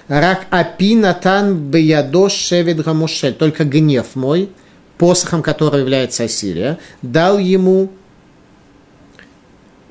[0.09, 3.35] Рак Апи Натан Беядо Шевет Гамушель.
[3.35, 4.51] Только гнев мой,
[4.99, 7.90] посохом которого является Ассирия, дал ему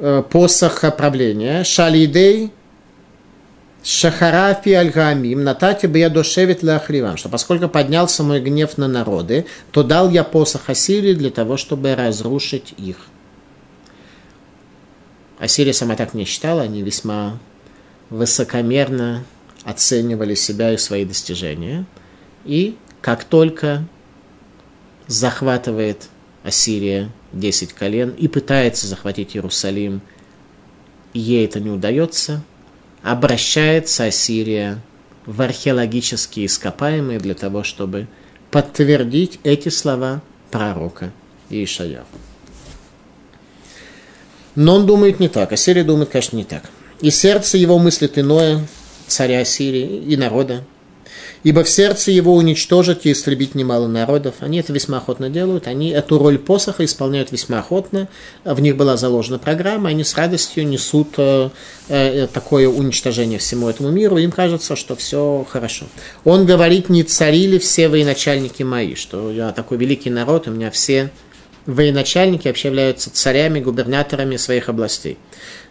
[0.06, 2.52] Э, посох правления, шалидей
[3.84, 9.84] шахарафи аль-гамим, натати бы я дошевит лахривам, что поскольку поднялся мой гнев на народы, то
[9.84, 12.98] дал я посох Ассирии для того, чтобы разрушить их.
[15.38, 17.38] Ассирия сама так не считала, они весьма
[18.10, 19.26] высокомерно
[19.66, 21.86] оценивали себя и свои достижения.
[22.46, 23.84] И как только
[25.08, 26.08] захватывает
[26.44, 30.02] Ассирия 10 колен и пытается захватить Иерусалим,
[31.14, 32.42] ей это не удается,
[33.04, 34.82] обращается Ассирия
[35.26, 38.08] в археологические ископаемые для того, чтобы
[38.50, 41.12] подтвердить эти слова пророка
[41.50, 42.06] Ишаяу.
[44.56, 46.64] Но он думает не так, Ассирия думает, конечно, не так.
[47.02, 48.66] И сердце его мыслит иное,
[49.08, 50.64] царя Ассирии и народа.
[51.44, 54.36] Ибо в сердце его уничтожить и истребить немало народов.
[54.40, 58.08] Они это весьма охотно делают, они эту роль посоха исполняют весьма охотно,
[58.44, 61.50] в них была заложена программа, они с радостью несут э,
[61.90, 65.86] э, такое уничтожение всему этому миру, им кажется, что все хорошо.
[66.24, 71.12] Он говорит, не царили все военачальники мои, что я такой великий народ, у меня все
[71.66, 75.18] военачальники вообще являются царями, губернаторами своих областей.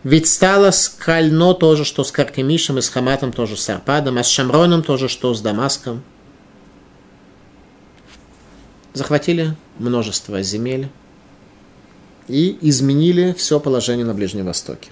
[0.04, 4.24] Ведь стало с Кально тоже, что с Каркемишем, и с Хаматом тоже с Арпадом, а
[4.24, 6.02] с Шамроном тоже, что с Дамаском.
[8.94, 10.88] Захватили множество земель
[12.28, 14.90] и изменили все положение на Ближнем Востоке.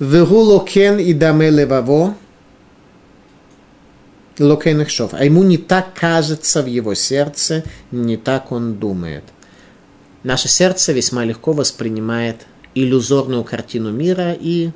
[0.00, 2.16] והוא לא כן ידמה ולבבו,
[4.38, 9.24] לא כן А ему не так кажется в его сердце, не так он думает.
[10.24, 14.70] Наше сердце весьма легко воспринимает иллюзорную картину мира и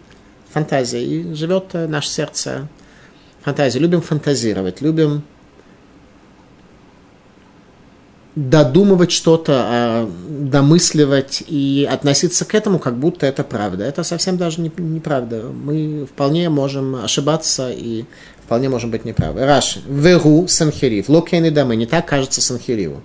[0.51, 1.05] фантазия.
[1.05, 2.69] И живет наше сердце
[3.43, 3.79] фантазия.
[3.79, 5.23] Любим фантазировать, любим
[8.39, 13.85] додумывать что-то, а, домысливать и относиться к этому, как будто это правда.
[13.85, 15.43] Это совсем даже не, неправда.
[15.43, 18.05] Мы вполне можем ошибаться и
[18.45, 19.45] вполне можем быть неправы.
[19.45, 19.81] Раши.
[19.89, 21.09] Веру Санхирив.
[21.09, 21.75] Локейны дамы.
[21.75, 23.03] Не так кажется Санхириву,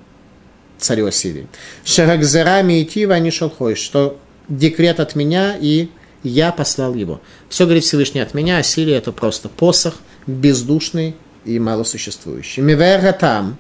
[0.78, 1.48] царю Ассирии.
[1.84, 3.76] Шарагзерами и Тива не шелхой.
[3.76, 4.18] Что
[4.50, 5.90] декрет от меня, и
[6.24, 7.22] я послал его.
[7.50, 12.62] Все, говорит Всевышний, от меня, а Сирия это просто посох, бездушный и малосуществующий.
[12.64, 13.58] Мивера там,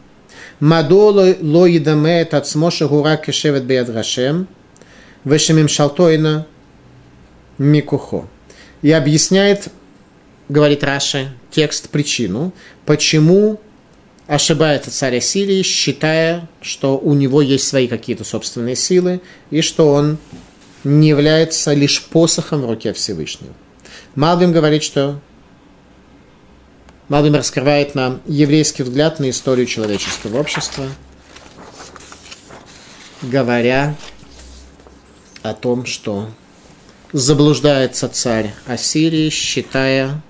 [0.59, 4.47] мадо ло едаме от смоша гура кешевет беяд Рашем,
[5.25, 6.47] вешемим шалтойна
[7.57, 8.27] микухо.
[8.81, 9.69] И объясняет,
[10.49, 12.53] говорит Раши, текст, причину,
[12.85, 13.59] почему
[14.27, 20.17] ошибается царь Ассирии, считая, что у него есть свои какие-то собственные силы, и что он
[20.83, 23.53] не является лишь посохом в руке Всевышнего.
[24.15, 25.19] Малбим говорит, что
[27.09, 30.85] Малбим раскрывает нам еврейский взгляд на историю человеческого общества,
[33.21, 33.95] говоря
[35.41, 36.29] о том, что
[37.11, 40.21] заблуждается царь Ассирии, считая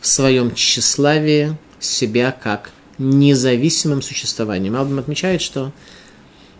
[0.00, 4.74] в своем тщеславии себя как независимым существованием.
[4.74, 5.72] Малбим отмечает, что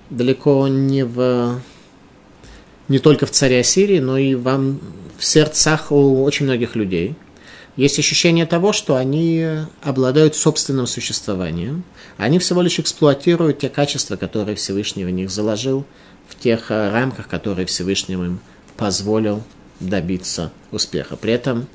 [0.09, 1.61] далеко не в
[2.91, 4.81] не только в царе Ассирии, но и вам
[5.17, 7.15] в сердцах у очень многих людей.
[7.77, 9.47] Есть ощущение того, что они
[9.81, 11.85] обладают собственным существованием.
[12.17, 15.87] Они всего лишь эксплуатируют те качества, которые Всевышний в них заложил,
[16.29, 18.41] в тех э, рамках, которые Всевышний им
[18.77, 19.45] позволил
[19.79, 21.15] добиться успеха.
[21.15, 21.69] При этом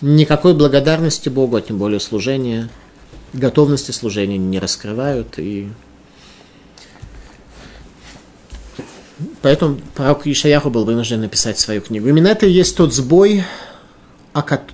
[0.00, 2.70] никакой благодарности Богу, а тем более служения,
[3.32, 5.68] готовности служения не раскрывают и
[9.44, 12.08] Поэтому пророк Ишаяху был вынужден написать свою книгу.
[12.08, 13.44] Именно это и есть тот сбой,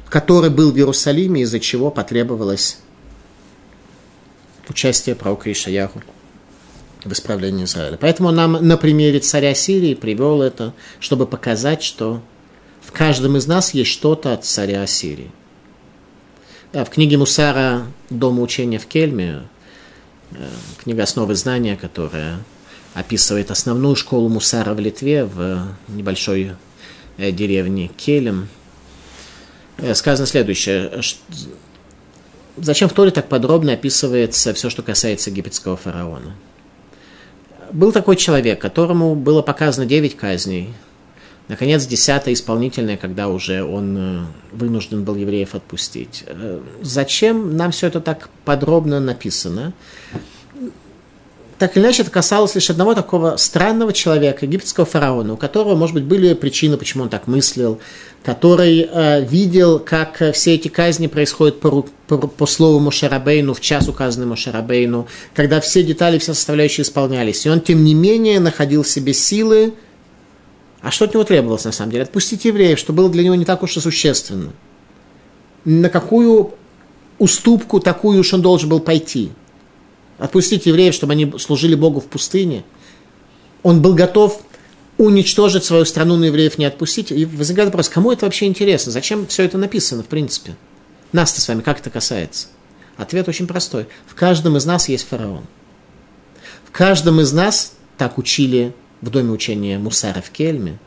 [0.08, 2.78] который был в Иерусалиме, из-за чего потребовалось
[4.68, 6.02] участие пророка Ишаяху
[7.02, 7.98] в исправлении Израиля.
[8.00, 12.22] Поэтому он нам на примере царя Сирии привел это, чтобы показать, что
[12.80, 15.32] в каждом из нас есть что-то от царя Сирии.
[16.72, 19.42] Да, в книге Мусара «Дома учения в Кельме»,
[20.30, 20.48] э,
[20.84, 22.38] книга «Основы знания», которая
[22.94, 26.52] описывает основную школу Мусара в Литве, в небольшой
[27.16, 28.48] э, деревне Келем.
[29.78, 30.90] Э, сказано следующее.
[32.56, 36.34] Зачем в Торе так подробно описывается все, что касается египетского фараона?
[37.72, 40.74] Был такой человек, которому было показано 9 казней.
[41.46, 46.24] Наконец, десятая исполнительная, когда уже он э, вынужден был евреев отпустить.
[46.82, 49.72] Зачем нам все это так подробно написано?
[51.60, 55.92] Так или иначе, это касалось лишь одного такого странного человека, египетского фараона, у которого, может
[55.92, 57.80] быть, были причины, почему он так мыслил,
[58.24, 63.88] который э, видел, как все эти казни происходят по, по, по слову Мошерабейну, в час
[63.88, 67.44] указанный Мошерабейну, когда все детали, все составляющие исполнялись.
[67.44, 69.74] И он, тем не менее, находил в себе силы,
[70.80, 72.04] а что от него требовалось, на самом деле?
[72.04, 74.54] Отпустить евреев, что было для него не так уж и существенно.
[75.66, 76.54] На какую
[77.18, 79.32] уступку такую уж он должен был пойти–
[80.20, 82.64] отпустить евреев, чтобы они служили Богу в пустыне.
[83.62, 84.42] Он был готов
[84.98, 87.10] уничтожить свою страну, но евреев не отпустить.
[87.10, 88.92] И возникает вопрос, кому это вообще интересно?
[88.92, 90.56] Зачем все это написано, в принципе?
[91.12, 92.48] Нас-то с вами как это касается?
[92.96, 93.88] Ответ очень простой.
[94.06, 95.44] В каждом из нас есть фараон.
[96.64, 100.78] В каждом из нас, так учили в доме учения Мусара в Кельме,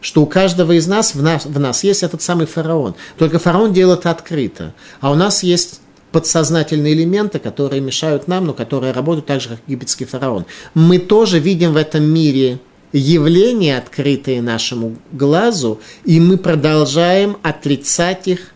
[0.00, 2.94] что у каждого из нас в, нас в нас есть этот самый фараон.
[3.18, 4.72] Только фараон делает это открыто.
[5.00, 5.81] А у нас есть
[6.12, 10.46] подсознательные элементы, которые мешают нам, но которые работают так же, как египетский фараон.
[10.74, 12.60] Мы тоже видим в этом мире
[12.92, 18.52] явления, открытые нашему глазу, и мы продолжаем отрицать их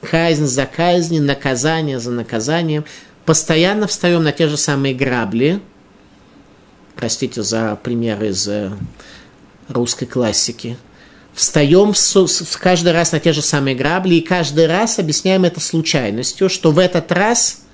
[0.00, 2.84] казнь за казнью, наказание за наказанием.
[3.24, 5.60] Постоянно встаем на те же самые грабли.
[6.94, 8.70] Простите за пример из э,
[9.68, 10.76] русской классики.
[11.34, 11.92] Встаем
[12.60, 16.78] каждый раз на те же самые грабли и каждый раз объясняем это случайностью, что в
[16.78, 17.60] этот раз–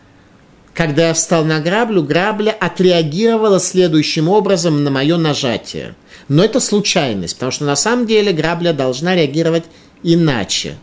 [0.74, 5.94] когда я встал на граблю, грабля отреагировала следующим образом на мое нажатие.
[6.28, 9.64] Но это случайность, потому что на самом деле грабля должна реагировать
[10.02, 10.76] иначе.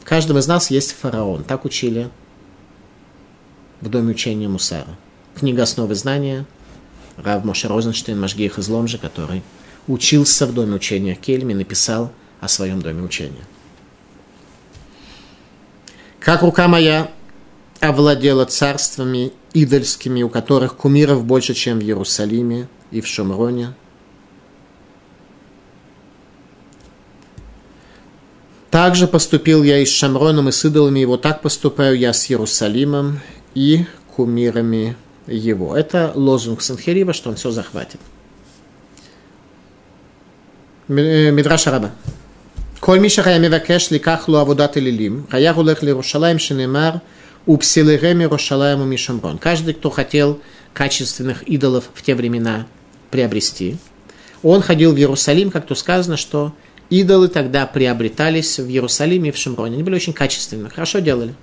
[0.00, 1.44] В каждом из нас есть фараон.
[1.44, 2.08] Так учили
[3.80, 4.96] в Доме учения Мусара.
[5.34, 6.46] Книга «Основы знания»
[7.16, 9.42] Рав Моше Розенштейн, Машгиих из Ломжи, который
[9.90, 13.44] учился в Доме учения Кельми, написал о своем Доме учения.
[16.20, 17.10] Как рука моя
[17.80, 23.74] овладела царствами идольскими, у которых кумиров больше, чем в Иерусалиме и в Шумроне.
[28.70, 33.20] Также поступил я и с Шамроном, и с идолами его, так поступаю я с Иерусалимом
[33.54, 35.76] и кумирами его.
[35.76, 37.98] Это лозунг Санхерива, что он все захватит.
[40.90, 41.92] Мидраша Раба.
[42.80, 47.00] Коль Миша Хая Мевакеш Ликах Лу Авудат Лилим, Хая Гулех Ли Рушалаем Шинемар,
[47.46, 49.38] Упсилереми Рушалаем Мишамрон.
[49.38, 50.40] Каждый, кто хотел
[50.74, 52.66] качественных идолов в те времена
[53.12, 53.76] приобрести,
[54.42, 56.52] он ходил в Иерусалим, как то сказано, что
[56.88, 59.74] идолы тогда приобретались в Иерусалиме и в Шимроне.
[59.74, 61.34] Они были очень качественны, хорошо делали.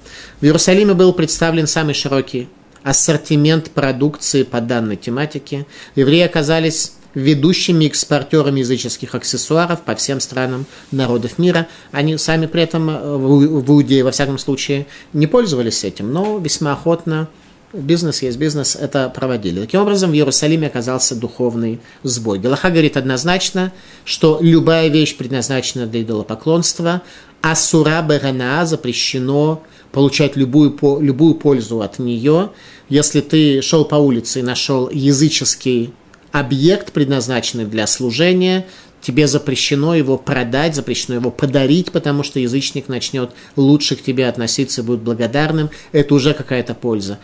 [0.42, 2.50] В Иерусалиме был представлен самый широкий
[2.84, 5.66] ассортимент продукции по данной тематике.
[5.96, 11.68] Евреи оказались ведущими экспортерами языческих аксессуаров по всем странам народов мира.
[11.92, 16.74] Они сами при этом э, в Иудее, во всяком случае, не пользовались этим, но весьма
[16.74, 17.28] охотно
[17.74, 19.62] бизнес есть бизнес, это проводили.
[19.62, 22.40] Таким образом, в Иерусалиме оказался духовный сбой.
[22.40, 23.74] Галаха говорит однозначно,
[24.06, 27.02] что любая вещь предназначена для идолопоклонства,
[27.42, 32.52] а сура берана запрещено получать любую, любую пользу от нее.
[32.90, 35.94] Если ты шел по улице и нашел языческий
[36.40, 38.66] объект, предназначенный для служения,
[39.02, 44.84] тебе запрещено его продать, запрещено его подарить, потому что язычник начнет лучше к тебе относиться,
[44.84, 45.70] будет благодарным.
[45.92, 47.20] Это уже какая-то польза.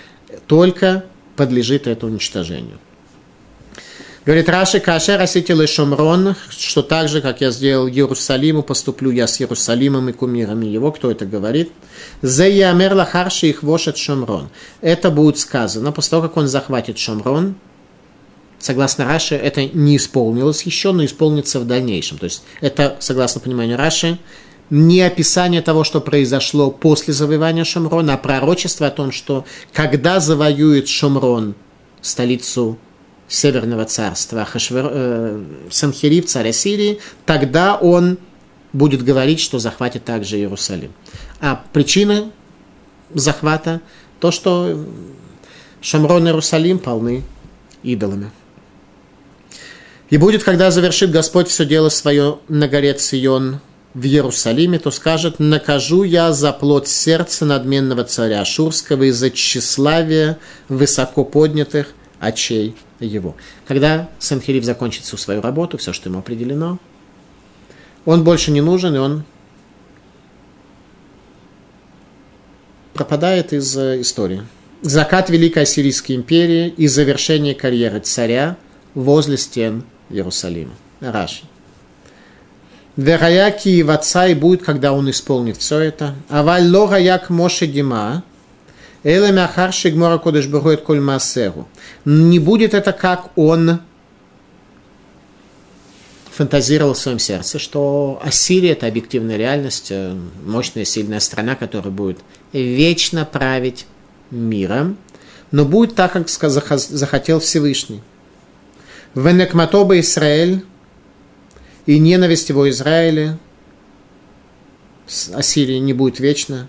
[0.47, 1.05] Только
[1.35, 2.79] подлежит это уничтожению.
[4.25, 9.41] Говорит Раши, Кашер Аситил Шомрон, что так же, как я сделал Иерусалиму, поступлю я с
[9.41, 10.93] Иерусалимом и кумирами его.
[10.93, 11.73] Кто это говорит?
[12.21, 14.47] Зе Ямер Лахарши их вошет Шомрон.
[14.79, 17.55] Это будет сказано после того, как он захватит Шомрон,
[18.63, 22.17] согласно Раши, это не исполнилось еще, но исполнится в дальнейшем.
[22.17, 24.17] То есть это, согласно пониманию Раши,
[24.69, 30.87] не описание того, что произошло после завоевания Шамрона, а пророчество о том, что когда завоюет
[30.87, 31.55] Шамрон
[32.01, 32.77] столицу
[33.27, 38.17] Северного царства, Хашвер, э, Санхерив, царя Сирии, тогда он
[38.71, 40.93] будет говорить, что захватит также Иерусалим.
[41.41, 42.31] А причина
[43.13, 43.81] захвата
[44.21, 44.85] то, что
[45.81, 47.23] Шамрон и Иерусалим полны
[47.83, 48.31] идолами.
[50.13, 53.61] И будет, когда завершит Господь все дело свое на горе Цион
[53.95, 60.37] в Иерусалиме, то скажет, накажу я за плод сердца надменного царя Ашурского из-за тщеславия
[60.69, 63.35] высоко поднятых очей его.
[63.67, 66.77] Когда Санхериф закончит всю свою работу, все, что ему определено,
[68.05, 69.23] он больше не нужен, и он
[72.93, 74.43] пропадает из э, истории.
[74.83, 78.57] Закат Великой Ассирийской империи и завершение карьеры царя
[78.93, 80.73] возле стен Иерусалима.
[80.99, 81.43] Раши.
[82.95, 86.15] Вераяки и и будет, когда он исполнит все это.
[86.29, 88.23] Аваль ло раяк моше дима.
[89.03, 91.67] Эле мяхар шигмора кодыш бегует коль маасеру.
[92.05, 93.79] Не будет это как он
[96.33, 102.19] фантазировал в своем сердце, что Ассирия– это объективная реальность, э, мощная, сильная страна, которая будет
[102.53, 103.85] вечно править
[104.31, 104.97] миром,
[105.51, 108.01] но будет так, как захотел Всевышний.
[109.15, 110.65] Венекматоба Израиль
[111.85, 113.37] и ненависть его Израиля
[115.33, 116.67] Ассирии не будет вечно.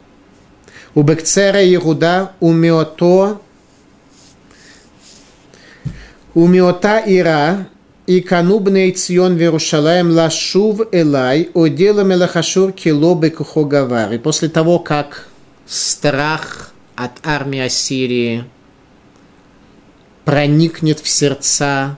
[0.95, 3.41] У Бекцера Иуда умиото
[6.35, 7.69] умиота Ира
[8.07, 14.13] и канубней цион Верушалаем лашув элай одела мелахашур кило бекухогавар.
[14.13, 15.29] И после того, как
[15.67, 18.45] страх от армии Ассирии
[20.25, 21.97] проникнет в сердца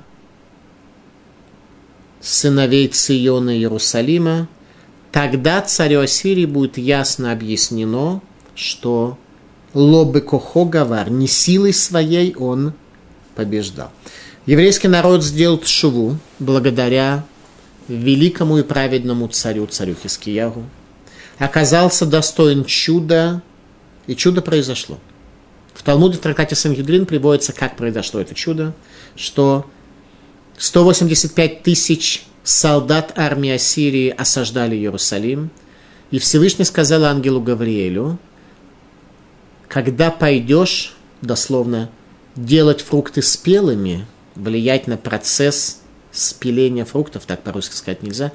[2.27, 4.49] сыновей Циона и Иерусалима,
[5.13, 8.21] тогда царю Ассирии будет ясно объяснено,
[8.55, 9.17] что
[9.75, 12.73] Лобы Кохо Гавар, не силой своей он
[13.37, 13.93] побеждал.
[14.45, 17.25] Еврейский народ сделал шуву благодаря
[17.89, 20.65] великому и праведному царю, царю Хискиягу.
[21.39, 23.43] оказался достоин чуда,
[24.07, 24.99] и чудо произошло.
[25.75, 28.75] В Талмуде в трактате Сангидрин приводится, как произошло это чудо,
[29.15, 29.67] что
[30.59, 35.51] 185 тысяч солдат армии Ассирии осаждали Иерусалим,
[36.11, 38.19] и Всевышний сказал ангелу Гавриэлю,
[39.69, 41.91] когда пойдешь, дословно,
[42.37, 45.81] делать фрукты спелыми, влиять на процесс
[46.13, 48.33] спиления фруктов, так по-русски сказать нельзя,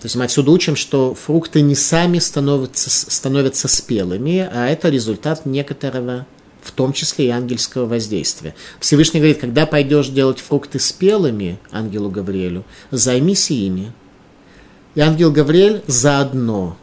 [0.00, 5.44] то есть мы отсюда учим, что фрукты не сами становятся, становятся спелыми, а это результат
[5.44, 6.24] некоторого,
[6.62, 8.54] в том числе и ангельского воздействия.
[8.80, 13.92] Всевышний говорит, когда пойдешь делать фрукты спелыми, ангелу Гавриэлю, займись ими.
[14.94, 16.76] И ангел Гавриэль заодно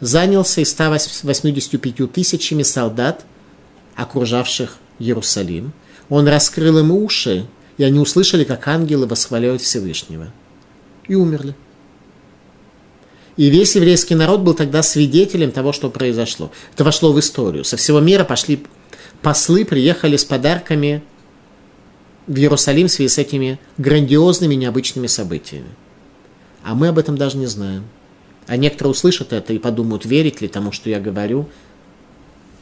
[0.00, 3.24] занялся и 185 тысячами солдат,
[3.96, 5.72] окружавших Иерусалим.
[6.08, 7.46] Он раскрыл им уши,
[7.76, 10.32] и они услышали, как ангелы восхваляют Всевышнего.
[11.08, 11.54] И умерли.
[13.36, 16.50] И весь еврейский народ был тогда свидетелем того, что произошло.
[16.74, 17.64] Это вошло в историю.
[17.64, 18.64] Со всего мира пошли
[19.22, 21.02] послы, приехали с подарками
[22.26, 25.68] в Иерусалим в связи с этими грандиозными, необычными событиями.
[26.62, 27.84] А мы об этом даже не знаем.
[28.46, 31.48] А некоторые услышат это и подумают, верить ли тому, что я говорю,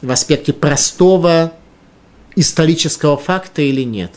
[0.01, 1.53] в аспекте простого
[2.35, 4.11] исторического факта или нет.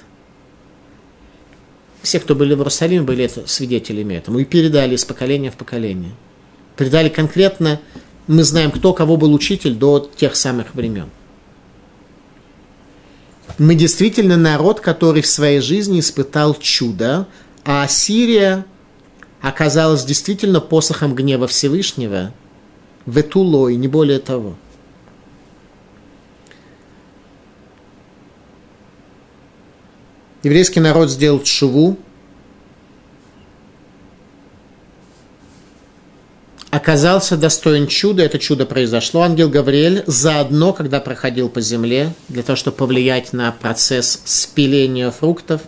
[2.03, 6.13] Все, кто были в Иерусалиме, были свидетелями этому и передали из поколения в поколение–
[6.81, 7.79] Передали конкретно,
[8.27, 11.11] мы знаем, кто кого был учитель до тех самых времен.
[13.61, 17.29] Мы действительно народ, который в своей жизни испытал чудо,
[17.63, 18.65] а Сирия
[19.43, 22.33] оказалась действительно посохом гнева Всевышнего,
[23.05, 24.55] ветуло и не более того.
[30.43, 31.99] Еврейский народ сделал чуву,
[36.71, 39.23] оказался достоин чуда, это чудо произошло.
[39.23, 45.63] Ангел Гавриэль заодно, когда проходил по земле, для того, чтобы повлиять на процесс спиления фруктов,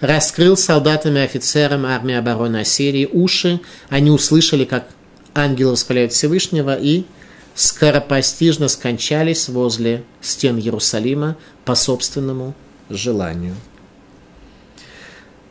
[0.00, 4.88] раскрыл солдатам и офицерам армии обороны Ассирии уши, они услышали, как
[5.34, 7.04] ангелы восхваляют Всевышнего и
[7.54, 12.54] скоропостижно скончались возле стен Иерусалима по собственному
[12.88, 13.56] желанию.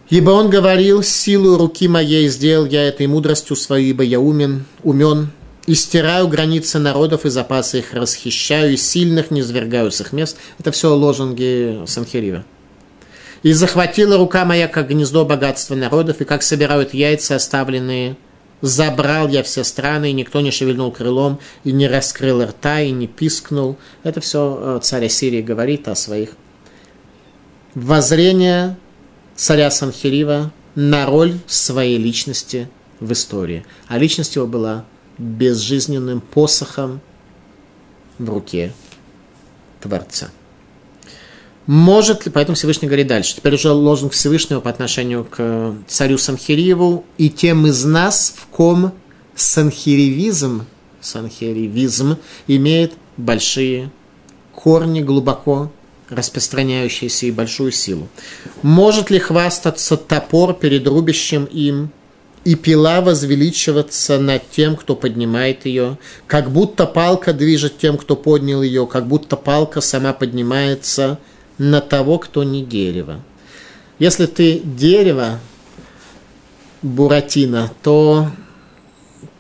[0.10, 5.32] Ибо он говорил, силу руки моей сделал я этой мудростью своей, ибо я умен, умен,
[5.66, 10.38] и стираю границы народов и запасы их расхищаю, и сильных не свергаю с их мест.
[10.60, 12.46] Это все лозунги Санхерива.
[13.44, 18.16] И захватила рука моя, как гнездо богатства народов, и как собирают яйца, оставленные
[18.62, 23.06] Забрал я все страны, и никто не шевельнул крылом, и не раскрыл рта, и не
[23.06, 23.78] пискнул.
[24.04, 26.32] Это все э, царь Ассирии говорит о своих
[27.76, 28.78] воззрения
[29.38, 32.68] царя Санхирива на роль своей личности
[33.00, 33.66] в истории.
[33.88, 34.84] А личность его была
[35.18, 37.00] безжизненным посохом
[38.20, 38.74] в руке
[39.80, 40.30] Творца.
[41.68, 47.06] Может ли, поэтому Всевышний говорит дальше, теперь уже лозунг Всевышнего по отношению к царю Санхириеву
[47.18, 48.94] и тем из нас, в ком
[49.36, 50.66] санхиривизм,
[51.02, 52.18] санхиривизм
[52.48, 53.92] имеет большие
[54.54, 55.72] корни глубоко
[56.10, 58.08] распространяющийся и большую силу.
[58.62, 61.92] Может ли хвастаться топор перед рубящим им,
[62.48, 65.98] и пила возвеличиваться над тем, кто поднимает ее,
[66.28, 71.20] как будто палка движет тем, кто поднял ее, как будто палка сама поднимается
[71.58, 73.20] на того, кто не дерево.
[74.00, 75.42] Если ты дерево,
[76.82, 78.28] Буратино, то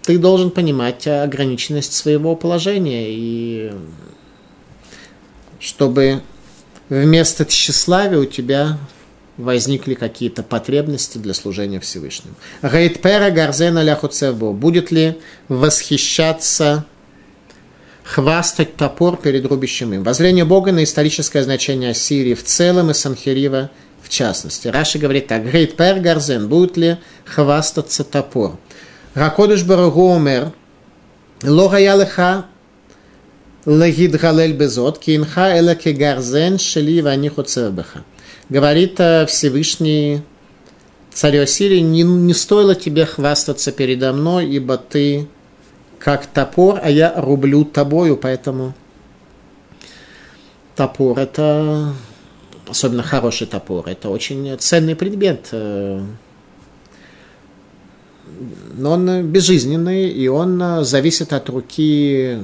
[0.01, 3.72] ты должен понимать ограниченность своего положения и
[5.61, 6.24] чтобы
[6.89, 8.77] вместо тщеславия у тебя
[9.38, 12.35] возникли какие-то потребности для служения Всевышнему.
[12.61, 14.51] Рейтпера Гарзена Ляхуцевбо.
[14.51, 16.85] Будет ли восхищаться,
[18.03, 20.03] хвастать топор перед рубящим им?
[20.03, 23.69] Воззрение Бога на историческое значение Ассирии в целом и Санхирива
[24.01, 24.67] в частности.
[24.69, 25.43] Раши говорит так.
[25.45, 26.47] Рейтпер Гарзен.
[26.47, 28.57] Будет ли хвастаться топор?
[29.13, 30.51] Ракодыш Барагу умер.
[31.43, 32.45] Лога ялыха
[33.68, 38.05] Лагид галель безот, кинха эла гарзен шели вани беха.
[38.47, 38.97] Говорит
[39.28, 40.22] Всевышний
[41.11, 45.28] царю Ассирии, не, не стоило тебе хвастаться передо мной, ибо ты
[45.99, 48.74] как топор, а я рублю тобою, поэтому
[50.78, 51.93] топор это,
[52.70, 55.49] особенно хороший топор, это очень ценный предмет.
[55.51, 56.05] Но
[58.91, 62.39] он безжизненный, и он зависит от руки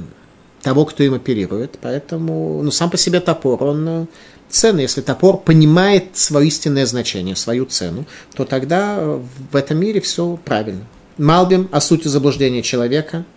[0.64, 1.78] того, кто им оперирует.
[1.82, 4.06] Поэтому, ну, сам по себе топор, он э,
[4.50, 4.84] ценный.
[4.84, 9.20] Если топор понимает свое истинное значение, свою цену, то тогда
[9.52, 10.86] в этом мире все правильно.
[11.20, 13.26] Малбим о сути заблуждения человека–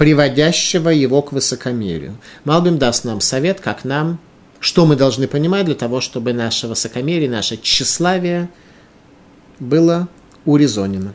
[0.00, 2.16] приводящего его к высокомерию.
[2.44, 4.18] Малбим даст нам совет, как нам,
[4.58, 8.48] что мы должны понимать для того, чтобы наше высокомерие, наше тщеславие
[9.58, 10.08] было
[10.46, 11.12] урезонено.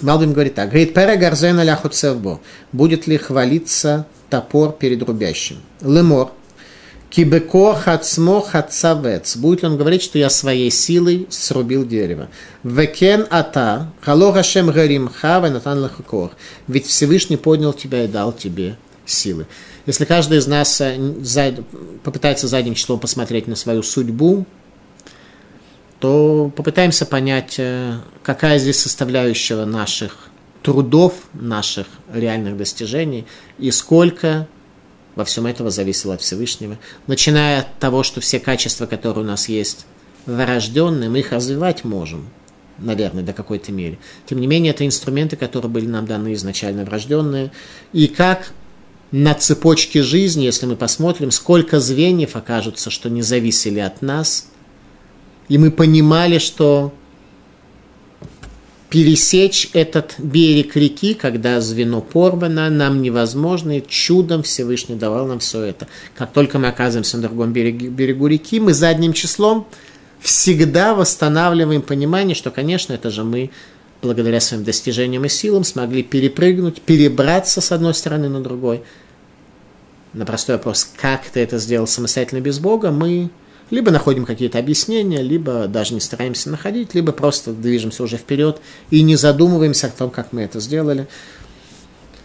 [0.00, 0.70] Малбим говорит так.
[0.70, 2.40] Говорит, пера гарзена ляхуцевбо.
[2.72, 5.58] Будет ли хвалиться топор перед рубящим?
[5.80, 6.32] Лемор.
[7.08, 9.36] Кибеко хацмо хацавец.
[9.36, 12.28] Будет ли он говорить, что я своей силой срубил дерево?
[12.64, 16.32] Векен ата, хало гашем гарим хава натан лахакор.
[16.66, 18.76] Ведь Всевышний поднял тебя и дал тебе
[19.06, 19.46] силы.
[19.86, 20.96] Если каждый из нас э,
[22.02, 24.46] попытается задним числом посмотреть на свою судьбу,
[26.00, 30.30] то попытаемся понять, э, какая здесь составляющая наших
[30.64, 33.26] трудов, наших реальных достижений
[33.58, 34.48] и сколько
[35.14, 36.78] во всем этого зависело от Всевышнего.
[37.06, 39.86] Начиная от того, что все качества, которые у нас есть,
[40.26, 42.28] врожденные, мы их развивать можем,
[42.78, 43.98] наверное, до какой-то мере.
[44.26, 47.52] Тем не менее, это инструменты, которые были нам даны изначально врожденные.
[47.92, 48.50] И как
[49.12, 54.48] на цепочке жизни, если мы посмотрим, сколько звеньев окажутся, что не зависели от нас–
[55.48, 56.92] и мы понимали, что
[58.94, 65.62] пересечь этот берег реки, когда звено порвано, нам невозможно, и чудом Всевышний давал нам все
[65.62, 65.88] это.
[66.14, 69.66] Как только мы оказываемся на другом берегу, берегу реки, мы задним числом
[70.20, 73.50] всегда восстанавливаем понимание, что, конечно, это же мы,
[74.00, 78.84] благодаря своим достижениям и силам, смогли перепрыгнуть, перебраться с одной стороны на другой.
[80.12, 83.30] На простой вопрос, как ты это сделал самостоятельно без Бога, мы
[83.74, 88.60] либо находим какие-то объяснения, либо даже не стараемся находить, либо просто движемся уже вперед
[88.90, 91.08] и не задумываемся о том, как мы это сделали.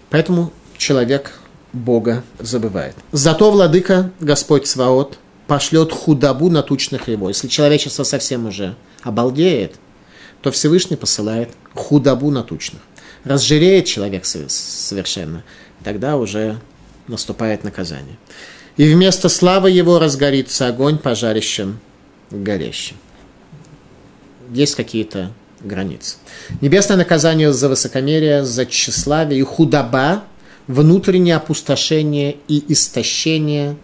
[0.09, 1.33] Поэтому человек
[1.73, 2.95] Бога забывает.
[3.11, 7.29] Зато владыка, Господь Сваот, пошлет худобу на тучных его.
[7.29, 9.75] Если человечество совсем уже обалдеет,
[10.41, 12.81] то Всевышний посылает худобу на тучных.
[13.23, 15.43] Разжиреет человек совершенно,
[15.83, 16.59] тогда уже
[17.07, 18.17] наступает наказание
[18.77, 21.79] и вместо славы его разгорится огонь пожарищем
[22.31, 22.97] горящим.
[24.51, 26.17] Есть какие-то границы.
[26.61, 30.23] Небесное наказание за высокомерие, за тщеславие и худоба,
[30.67, 33.75] внутреннее опустошение и истощение,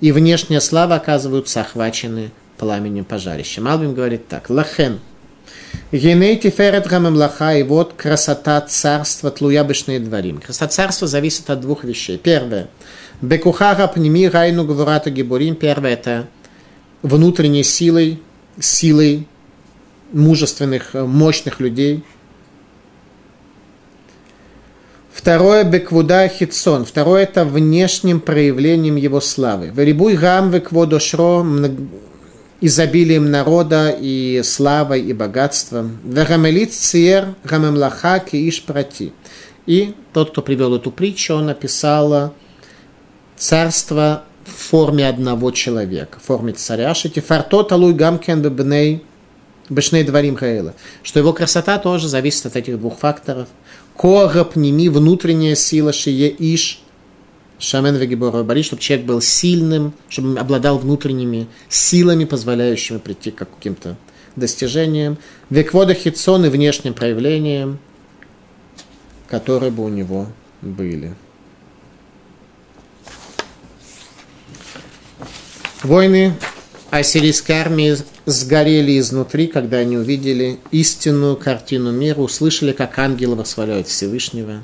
[0.00, 3.60] и внешняя слава оказываются охвачены пламенем пожарища.
[3.60, 4.50] Малбим говорит так.
[4.50, 5.00] Лахен.
[5.92, 10.40] Геней тиферет гамемлаха, и вот красота царства тлуябышные дворим.
[10.40, 12.18] Красота царства зависит от двух вещей.
[12.18, 12.68] Первое–
[13.22, 15.56] Бекухаха пними райну гвурата гибурим.
[15.56, 16.26] Первое– это
[17.02, 18.20] внутренней силой,
[18.60, 19.26] силой
[20.12, 22.04] мужественных, мощных людей.
[25.10, 26.84] Второе– беквуда хитсон.
[26.84, 29.72] Второе– это внешним проявлением его славы.
[29.74, 31.44] Верибуй гам векводо шро
[32.60, 35.98] изобилием народа и славой и богатством.
[36.04, 39.12] Вегамелит циер гамемлаха кииш прати.
[39.66, 42.34] И тот, кто привел эту притчу, он написал
[43.36, 46.94] царство в форме одного человека, в форме царя.
[46.94, 49.02] Шетифарто талуй гамкен бебней
[49.68, 50.74] бешней дворим хаэла.
[51.02, 53.48] Что его красота тоже зависит от этих двух факторов.
[53.96, 56.80] Кора пними, внутренняя сила, шие иш,
[57.58, 63.96] шамен вегибора бори, чтобы человек был сильным, чтобы обладал внутренними силами, позволяющими прийти к каким-то
[64.36, 65.18] достижениям.
[65.50, 67.78] Веквода хитсон и внешним проявлением,
[69.28, 70.26] которые бы у него
[70.60, 71.14] были.
[75.82, 76.34] Войны
[76.90, 84.62] ассирийской армии сгорели изнутри, когда они увидели истинную картину мира, услышали, как ангелы восхваляют Всевышнего,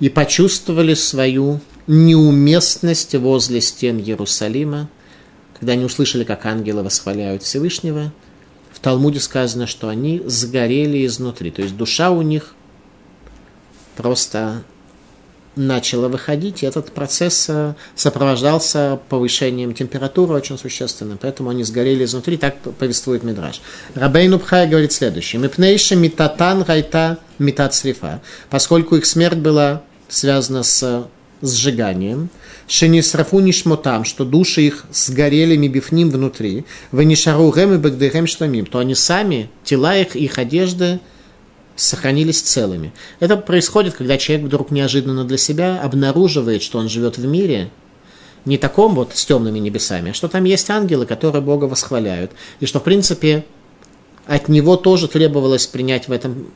[0.00, 4.88] и почувствовали свою неуместность возле стен Иерусалима,
[5.58, 8.12] когда они услышали, как ангелы восхваляют Всевышнего,
[8.72, 11.50] в Талмуде сказано, что они сгорели изнутри.
[11.50, 12.54] То есть душа у них
[13.96, 14.62] просто
[15.56, 22.36] начало выходить, и этот процесс э, сопровождался повышением температуры очень существенно, поэтому они сгорели изнутри,
[22.36, 23.60] так повествует Мидраш.
[23.94, 25.40] Рабейн Убхай говорит следующее.
[25.40, 28.20] Мипнейши митатан гайта митат срифа.
[28.50, 31.06] Поскольку их смерть была связана с
[31.42, 32.30] сжиганием,
[32.66, 38.94] шенисрафу нишмотам, что души их сгорели мибифним внутри, венишару гэм и багдыгэм штамим, то они
[38.94, 41.00] сами, тела их, их одежды–
[41.76, 42.92] сохранились целыми.
[43.20, 47.70] Это происходит, когда человек вдруг неожиданно для себя обнаруживает, что он живет в мире,
[48.44, 52.66] не таком вот с темными небесами, а что там есть ангелы, которые Бога восхваляют, и
[52.66, 53.44] что, в принципе,
[54.26, 56.48] от него тоже требовалось принять в этом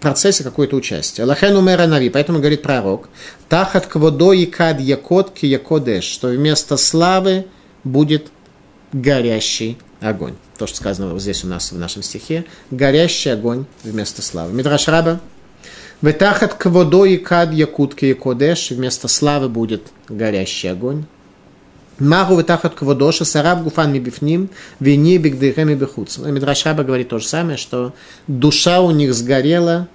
[0.00, 1.26] процессе какое-то участие.
[1.26, 3.08] Лахен умера нави, поэтому говорит пророк,
[3.48, 7.46] тахат кводо и кад якот ки якодеш, что вместо славы
[7.84, 8.28] будет
[8.92, 14.20] горящий огонь то, что сказано вот здесь у нас в нашем стихе, горящий огонь вместо
[14.20, 14.52] славы.
[14.52, 15.20] Мидраш Раба,
[16.02, 21.04] Ветахат к водой и кад якутки и кодеш, вместо славы будет горящий огонь.
[21.98, 24.48] Магу ветахат к водоша, сараб гуфан мибифним,
[24.80, 26.16] вини бигдыхем и бихуц.
[26.16, 27.92] Мидраш Раба говорит то же самое, что
[28.26, 29.88] душа у них сгорела,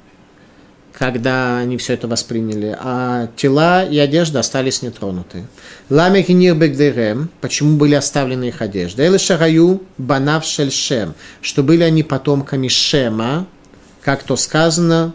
[0.98, 5.46] когда они все это восприняли, а тела и одежда остались нетронуты.
[5.90, 9.04] Ламехи нирбегдерем, почему были оставлены их одежды?
[9.04, 13.46] Элы шараю банав шельшем, что были они потомками Шема,
[14.04, 15.14] как то сказано,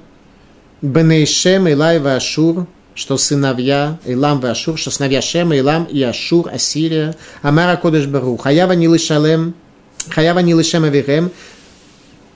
[0.83, 6.03] Беней Шем, Илай и Ашур, что сыновья Илам и Ашур, что сыновья Шема, Илам и
[6.03, 9.55] Ашур, Ассирия, Амара Кодеш Бару, Хаява Нилышалем,
[10.11, 11.31] Хаява Нилышем Авирем,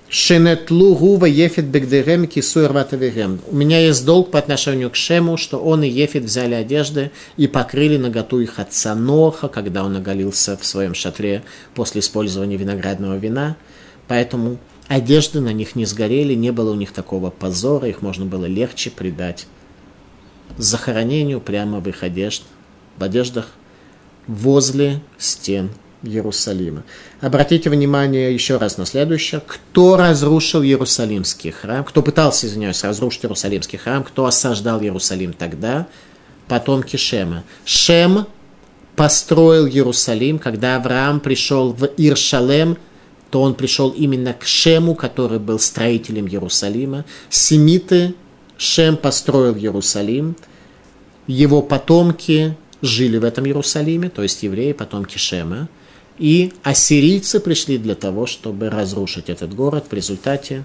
[0.08, 3.40] Шенетлу гува ефит бегдерем кисуэр ватаверем.
[3.50, 7.46] У меня есть долг по отношению к Шему, что он и Ефит взяли одежды и
[7.46, 11.42] покрыли наготу их отца Ноха, когда он оголился в своем шатре
[11.74, 13.56] после использования виноградного вина.
[14.06, 18.44] Поэтому одежды на них не сгорели, не было у них такого позора, их можно было
[18.44, 19.46] легче предать
[20.58, 22.42] захоронению прямо в их одежд,
[22.98, 23.48] в одеждах
[24.26, 25.70] возле стен
[26.04, 26.84] Иерусалима.
[27.20, 29.42] Обратите внимание еще раз на следующее.
[29.46, 31.84] Кто разрушил Иерусалимский храм?
[31.84, 34.04] Кто пытался, извиняюсь, разрушить Иерусалимский храм?
[34.04, 35.86] Кто осаждал Иерусалим тогда?
[36.48, 37.44] Потомки Шема.
[37.64, 38.26] Шем
[38.96, 42.76] построил Иерусалим, когда Авраам пришел в Иршалем,
[43.30, 47.04] то он пришел именно к Шему, который был строителем Иерусалима.
[47.30, 48.14] Семиты
[48.56, 50.36] Шем построил Иерусалим.
[51.26, 55.68] Его потомки жили в этом Иерусалиме, то есть евреи, потомки Шема.
[56.18, 59.86] И ассирийцы пришли для того, чтобы разрушить этот город.
[59.90, 60.64] В результате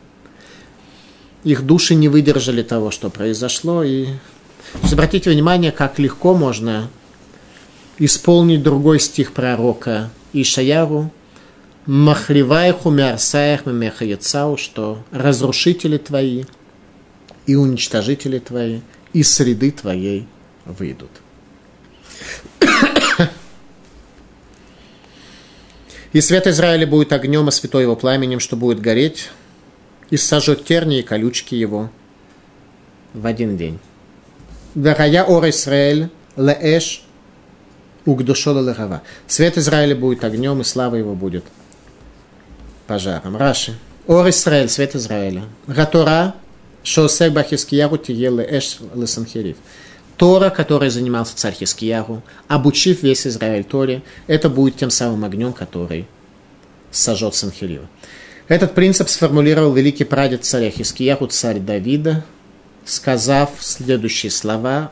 [1.43, 3.83] их души не выдержали того, что произошло.
[3.83, 4.07] И
[4.91, 6.89] обратите внимание, как легко можно
[7.97, 11.11] исполнить другой стих пророка Ишаяру,
[11.85, 16.43] Махривайху мярсаях мемехаяцау, что разрушители твои
[17.47, 18.81] и уничтожители твои
[19.11, 20.27] из среды твоей
[20.65, 21.09] выйдут.
[26.11, 29.29] И свет Израиля будет огнем, а святой его пламенем, что будет гореть,
[30.09, 31.91] и сожжет терни и колючки его
[33.13, 33.79] в один день.
[34.73, 37.03] Варая ор Израиль леэш
[38.05, 39.01] угдушола лехава.
[39.27, 41.45] Свет Израиля будет огнем, и слава его будет
[42.87, 43.37] пожаром.
[43.37, 43.77] Раши.
[44.07, 45.43] Ор Израиль, свет Израиля.
[45.67, 46.35] Ратора,
[46.83, 49.57] шосек бахискияру тие леэш лесанхерив.
[50.19, 56.07] Тора, которой занимался царь Хискиягу, обучив весь Израиль Торе, это будет тем самым огнем, который
[56.91, 57.87] сожжет Санхирива.
[58.49, 62.25] Этот принцип сформулировал великий прадед царя Хискиягу, царь Давида,
[62.83, 64.91] сказав следующие слова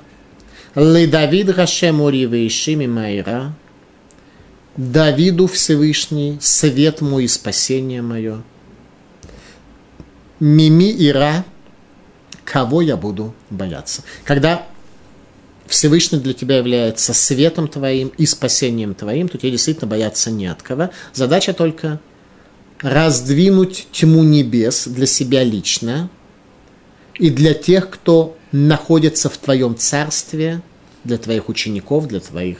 [0.75, 3.53] «Лы Давид Гашем Ури Ишими Майра»
[4.77, 8.43] Давиду Всевышний, свет мой и спасение мое.
[10.39, 11.43] Мими Ира,
[12.45, 14.03] кого я буду бояться.
[14.23, 14.67] Когда
[15.67, 20.61] Всевышний для тебя является светом твоим и спасением твоим, то тебе действительно бояться не от
[20.61, 20.89] кого.
[21.13, 21.99] Задача только
[22.81, 26.09] раздвинуть тьму небес для себя лично
[27.15, 30.61] и для тех, кто находится в твоем царстве,
[31.03, 32.59] для твоих учеников, для твоих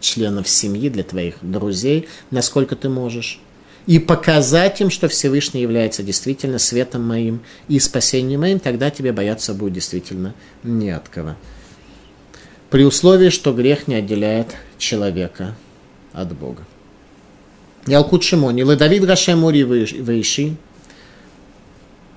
[0.00, 3.40] членов семьи, для твоих друзей, насколько ты можешь.
[3.86, 9.52] И показать им, что Всевышний является действительно светом моим и спасением моим, тогда тебе бояться
[9.54, 11.36] будет действительно не от кого
[12.74, 14.48] при условии, что грех не отделяет
[14.78, 15.54] человека
[16.12, 16.64] от Бога.
[17.86, 20.56] Ялкут Шимони, Давид Гашемури Вейши,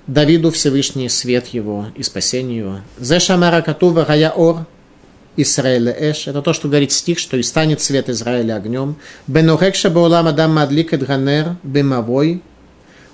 [0.08, 2.80] Давиду Всевышний свет его и спасение его.
[2.98, 4.66] Зе Шамара Катува Гая Ор,
[5.36, 6.28] Исраэля Эш.
[6.28, 8.96] Это то, что говорит стих, что и станет свет Израиля огнем.
[9.28, 12.42] Бенохекша Баулам Адам Мадлик Ганер Бемавой.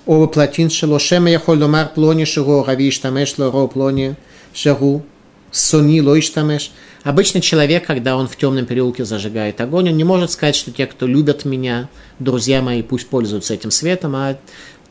[0.06, 4.14] О воплотин шело шема яхоль ломар плони шего рави штамеш лоро плони
[4.54, 5.04] шагу
[5.50, 6.72] сони лоиштамеш.
[7.04, 10.86] Обычно человек, когда он в темном переулке зажигает огонь, он не может сказать, что те,
[10.86, 14.38] кто любят меня, друзья мои, пусть пользуются этим светом, а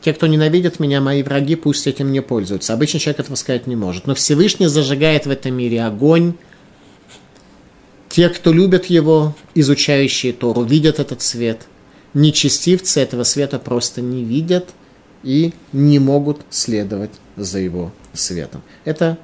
[0.00, 2.72] те, кто ненавидят меня, мои враги, пусть этим не пользуются.
[2.72, 4.06] Обычно человек этого сказать не может.
[4.06, 6.34] Но Всевышний зажигает в этом мире огонь.
[8.10, 11.66] Те, кто любят его, изучающие Тору, видят этот свет.
[12.12, 14.68] Нечестивцы этого света просто не видят
[15.24, 18.62] и не могут следовать за его светом.
[18.84, 19.18] Это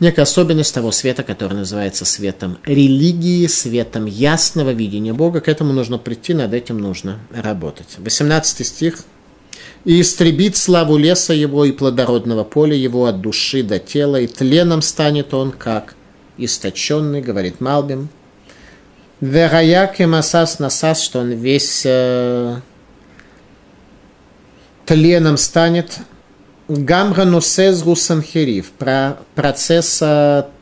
[0.00, 5.40] некая особенность того света, который называется светом религии, светом ясного видения Бога.
[5.40, 7.96] К этому нужно прийти, над этим нужно работать.
[7.98, 9.04] 18 стих.
[9.84, 14.82] «И истребит славу леса его и плодородного поля его от души до тела, и тленом
[14.82, 15.94] станет он, как
[16.36, 18.08] источенный, говорит Малбим.
[19.20, 22.60] Вераяк и масас насас, что он весь э,
[24.86, 25.98] тленом станет,
[26.70, 29.96] Гамра Носезгу Санхерив, про процесс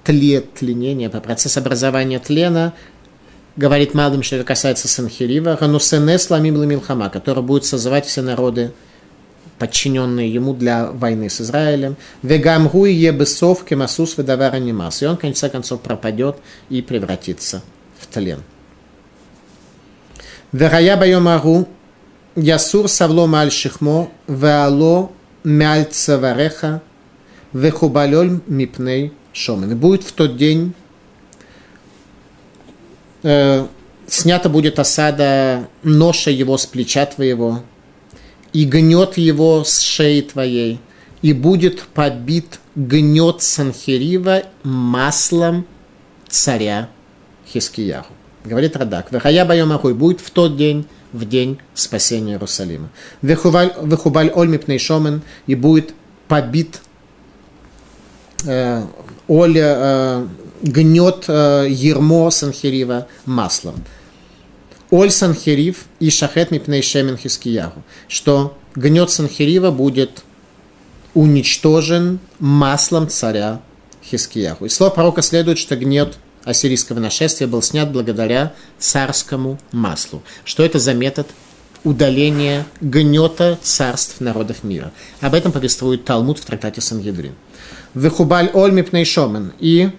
[0.05, 2.73] тле, тленения, про процесс образования тлена,
[3.57, 8.73] говорит Малым, что это касается Санхерива, Ганусенес Ламим Ламилхама, который будет созывать все народы,
[9.59, 11.97] подчиненные ему для войны с Израилем.
[12.23, 15.03] Вегамгу и ебесов кемасус ведавара немас.
[15.03, 16.37] И он, в конце концов, пропадет
[16.71, 17.63] и превратится
[18.01, 18.43] в тлен.
[20.53, 21.69] Верая байомару
[22.35, 25.11] ясур савло маль шихмо веало
[25.49, 26.83] мяль цавареха
[27.53, 29.77] вехубалёль мипней шомен.
[29.77, 30.75] Будет в тот день
[33.23, 33.67] э,
[34.07, 37.63] снята будет осада ноша его с плеча твоего,
[38.53, 40.81] и гнет его с шеи твоей,
[41.23, 45.67] и будет побит гнет Санхерива маслом
[46.29, 46.91] царя
[47.47, 48.13] Хискияху.
[48.45, 52.91] Говорит Радак, Вехая Байомахуй будет в тот день, в день спасения Иерусалима.
[53.23, 55.95] Вехубаль Ольмипней Шомен и будет
[56.29, 56.81] побит
[58.45, 58.83] э,
[59.27, 60.27] Оля э,
[60.63, 63.85] гнет э, ермо Санхерива маслом.
[64.91, 70.23] Оль Санхерив и Шахет Мипней Шемен Хискиягу, что гнет Санхерива будет
[71.15, 73.61] уничтожен маслом царя
[74.03, 74.65] Хискияху.
[74.65, 76.19] И слово пророка следует, что гнет
[76.49, 80.23] ассирийского нашествия был снят благодаря царскому маслу.
[80.45, 81.29] Что это за метод
[81.85, 84.93] удаления гнета царств народов мира?
[85.21, 87.35] Об этом повествует Талмуд в трактате Сангедрин.
[87.95, 89.53] Вехубаль Ольми Пнейшомен.
[89.59, 89.91] И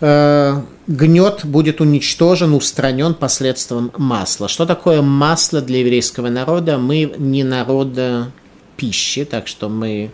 [0.00, 4.48] э, гнет будет уничтожен, устранен посредством масла.
[4.48, 6.78] Что такое масло для еврейского народа?
[6.78, 8.30] Мы не народа
[8.76, 10.10] пищи, так что мы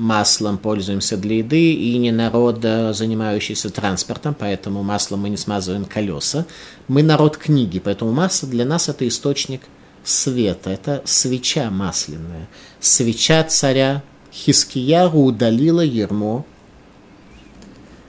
[0.00, 6.46] маслом пользуемся для еды, и не народ, занимающийся транспортом, поэтому маслом мы не смазываем колеса.
[6.88, 9.62] Мы народ книги, поэтому масло для нас это источник
[10.02, 12.48] света, это свеча масляная.
[12.80, 16.46] Свеча царя Хискияру удалила ермо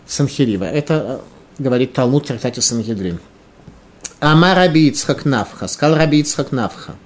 [0.08, 0.66] Санхирива.
[0.66, 1.22] Это
[1.58, 3.20] э, говорит Талмуд в трактате Санхедрин.
[4.20, 6.96] Ама Раби Навха, сказал Раби Навха–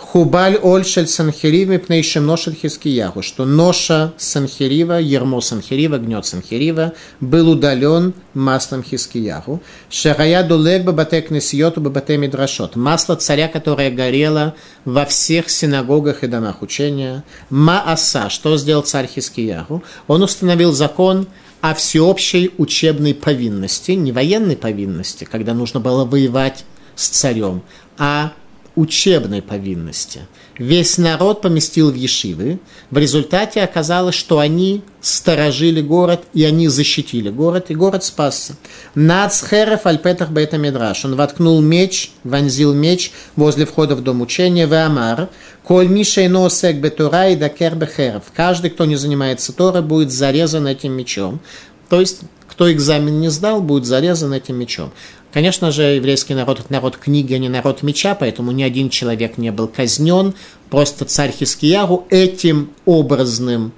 [0.00, 8.14] Хубаль Ольшель Санхерив Мипнейшим Ношель Хискиягу, что ноша Санхерива, ермо Санхерива, гнет Санхерива, был удален
[8.34, 9.60] маслом Хискиягу.
[9.90, 12.76] Шарая Дулег Бабатек Несиоту Бабате Мидрашот.
[12.76, 17.22] Масло царя, которое горело во всех синагогах и домах учения.
[17.50, 19.84] Мааса, что сделал царь Хискиягу?
[20.08, 21.28] Он установил закон
[21.60, 26.64] о всеобщей учебной повинности, не военной повинности, когда нужно было воевать
[26.96, 27.62] с царем,
[27.98, 28.32] а
[28.76, 30.20] учебной повинности.
[30.58, 32.58] Весь народ поместил в Ешивы.
[32.90, 38.56] В результате оказалось, что они сторожили город, и они защитили город, и город спасся.
[38.94, 41.04] Нацхерев альпетах бета мидраш.
[41.04, 45.28] Он воткнул меч, вонзил меч возле входа в дом учения, в Амар.
[45.64, 48.24] Коль миша носек бетура и дакер бехерев.
[48.34, 51.40] Каждый, кто не занимается Торой, будет зарезан этим мечом.
[51.88, 54.92] То есть, кто экзамен не сдал, будет зарезан этим мечом.
[55.32, 59.38] Конечно же, еврейский народ– это народ книги, а не народ меча, поэтому ни один человек
[59.38, 60.34] не был казнен.
[60.70, 63.72] Просто царь Хискияру этим образным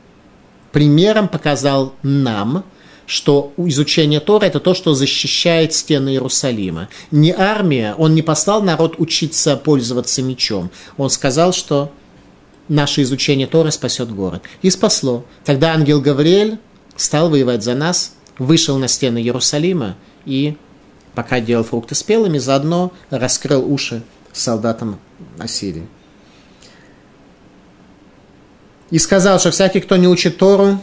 [0.73, 2.65] примером показал нам,
[3.07, 6.89] что изучение Тора– это то, что защищает стены Иерусалима.
[7.11, 10.71] Не армия, он не послал народ учиться пользоваться мечом.
[10.97, 11.93] Он сказал, что
[12.69, 14.43] наше изучение Тора спасет город.
[14.63, 15.27] И спасло.
[15.45, 16.59] Тогда ангел Гавриэль
[16.97, 20.57] стал воевать за нас, вышел на стены Иерусалима и
[21.15, 24.03] пока делал фрукты спелыми, заодно раскрыл уши
[24.33, 24.99] солдатам
[25.39, 25.87] Ассирии.
[28.91, 30.79] И сказал, что всякий, кто не учит Тору,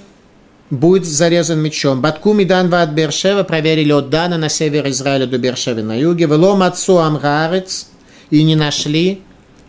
[0.70, 2.02] будет зарезан мечом.
[2.02, 6.26] Батку Мидан от Бершева проверили от Дана на север Израиля до Бершевы на юге.
[6.26, 7.90] Велом отцу Амгарец
[8.30, 9.22] и не нашли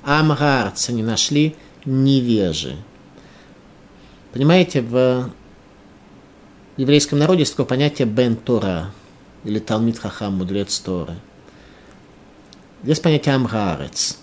[0.02, 1.54] Амгарца, не нашли
[1.84, 2.76] невежи.
[4.32, 5.30] Понимаете, в
[6.76, 8.90] еврейском народе есть такое понятие Бен Тора
[9.44, 11.14] или Талмит Хахам, мудрец Торы.
[12.82, 14.18] Есть понятие Амгарец.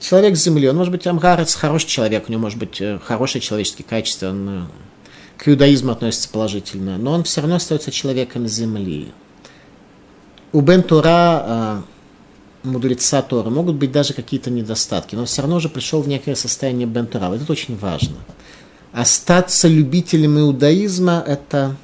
[0.00, 3.40] Человек с земли, он может быть Амгарец, хороший человек, у него может быть э, хорошие
[3.40, 4.62] человеческие качества, он э,
[5.36, 9.12] к иудаизму относится положительно, но он все равно остается человеком земли.
[10.52, 11.82] У Бен Тура, э,
[12.64, 16.88] мудреца Тора, могут быть даже какие-то недостатки, но все равно уже пришел в некое состояние
[16.88, 17.32] Бен Тура.
[17.32, 18.16] Это очень важно
[18.92, 21.76] остаться любителем иудаизма– это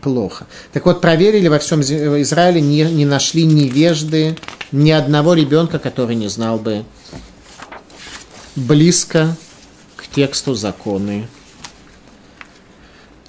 [0.00, 0.46] плохо.
[0.72, 4.36] Так вот, проверили во всем Израиле, не, не нашли невежды,
[4.70, 6.84] ни одного ребенка, который не знал бы
[8.56, 9.36] близко
[9.96, 11.28] к тексту законы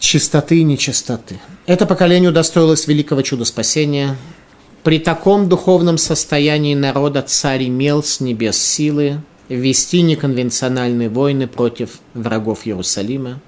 [0.03, 1.39] чистоты и нечистоты.
[1.65, 4.17] Это поколение удостоилось великого чуда спасения.
[4.83, 9.21] При таком духовном состоянии народа царь имел с небес силы,
[9.55, 13.39] вести неконвенциональные войны против врагов Иерусалима.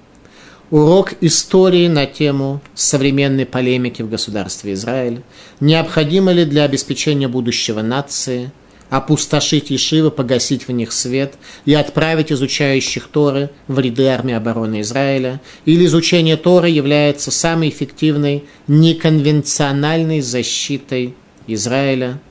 [0.70, 5.22] Урок истории на тему современной полемики в государстве Израиль.
[5.60, 8.50] Необходимо ли для обеспечения будущего нации
[8.90, 11.34] опустошить Ешивы, погасить в них свет
[11.66, 15.40] и отправить изучающих Торы в ряды армии обороны Израиля?
[15.66, 21.14] Или изучение Торы является самой эффективной неконвенциональной защитой
[21.46, 22.18] Израиля–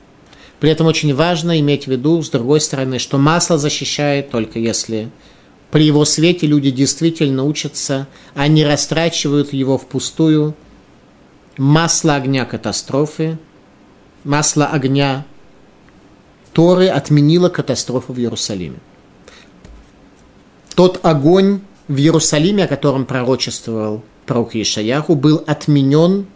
[0.60, 5.10] при этом очень важно иметь в виду, с другой стороны, что масло защищает только если
[5.70, 10.54] при его свете люди действительно учатся, а не растрачивают его впустую.
[11.58, 13.38] Масло огня катастрофы,
[14.24, 15.26] масло огня
[16.52, 18.78] Торы отменило катастрофу в Иерусалиме.
[20.74, 26.26] Тот огонь в Иерусалиме, о котором пророчествовал пророк Ишаяху, был отменен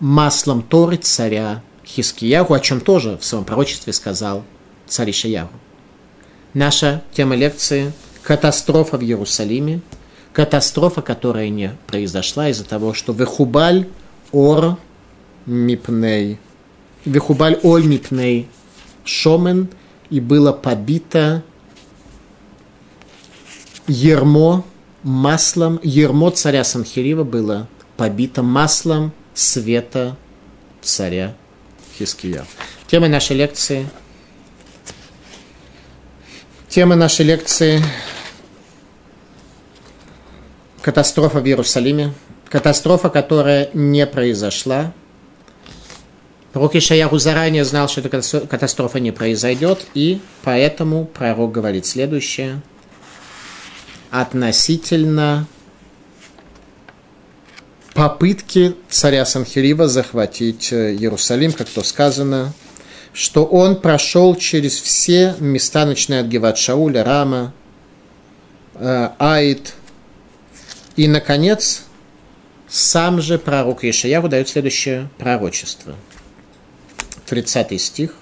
[0.00, 4.44] маслом Торы царя Хискиягу, о чем тоже в своем пророчестве сказал
[4.86, 5.52] царь Ишаягу.
[6.54, 7.92] Наша тема лекции–
[8.24, 9.80] катастрофа в Иерусалиме,
[10.32, 13.86] катастрофа, которая не произошла из-за того, что Вехубаль
[14.32, 14.78] Ор
[15.46, 16.38] Мипней,
[17.04, 18.48] Вехубаль Оль Мипней
[19.04, 19.68] Шомен,
[20.10, 21.42] и было побито
[23.86, 24.64] ермо
[25.02, 30.16] маслом, ермо царя Санхирива было побито маслом света
[30.80, 31.34] царя
[31.98, 32.44] Хиския.
[32.86, 33.88] Тема нашей лекции
[36.74, 37.80] Тема нашей лекции
[40.82, 42.12] катастрофа в Иерусалиме.
[42.48, 44.92] Катастрофа, которая не произошла.
[46.52, 48.08] Пророк Ишаяху заранее знал, что эта
[48.48, 52.60] катастрофа не произойдет, и поэтому пророк говорит следующее.
[54.10, 55.46] Относительно
[57.94, 62.52] попытки царя Санхирива захватить э, Иерусалим, как то сказано,
[63.12, 67.54] что он прошел через все места, начиная от Геват Шауля, Рама,
[68.74, 69.74] э, Аид,
[70.96, 71.84] и, наконец,
[72.68, 75.94] сам же пророк Ишаяху дает следующее пророчество.
[77.26, 78.14] 30 стих.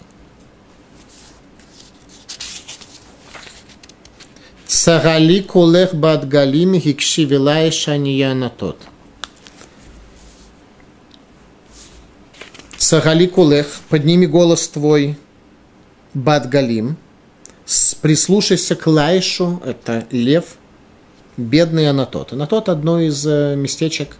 [4.66, 8.78] Царали кулех бад галим хикши вилай шания на тот–
[12.92, 15.16] Сагали кулех, подними голос твой,
[16.12, 16.98] Бадгалим,
[18.02, 20.58] прислушайся к Лайшу, это лев,
[21.38, 22.34] бедный Анатот.
[22.34, 24.18] Анатот– одно из э, местечек,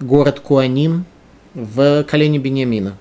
[0.00, 1.04] город Куаним
[1.52, 2.96] в колене Бениамина.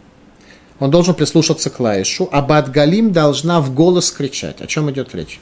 [0.80, 4.60] Он должен прислушаться к Лайшу, а Бадгалим должна в голос кричать.
[4.60, 5.39] О чем идет речь?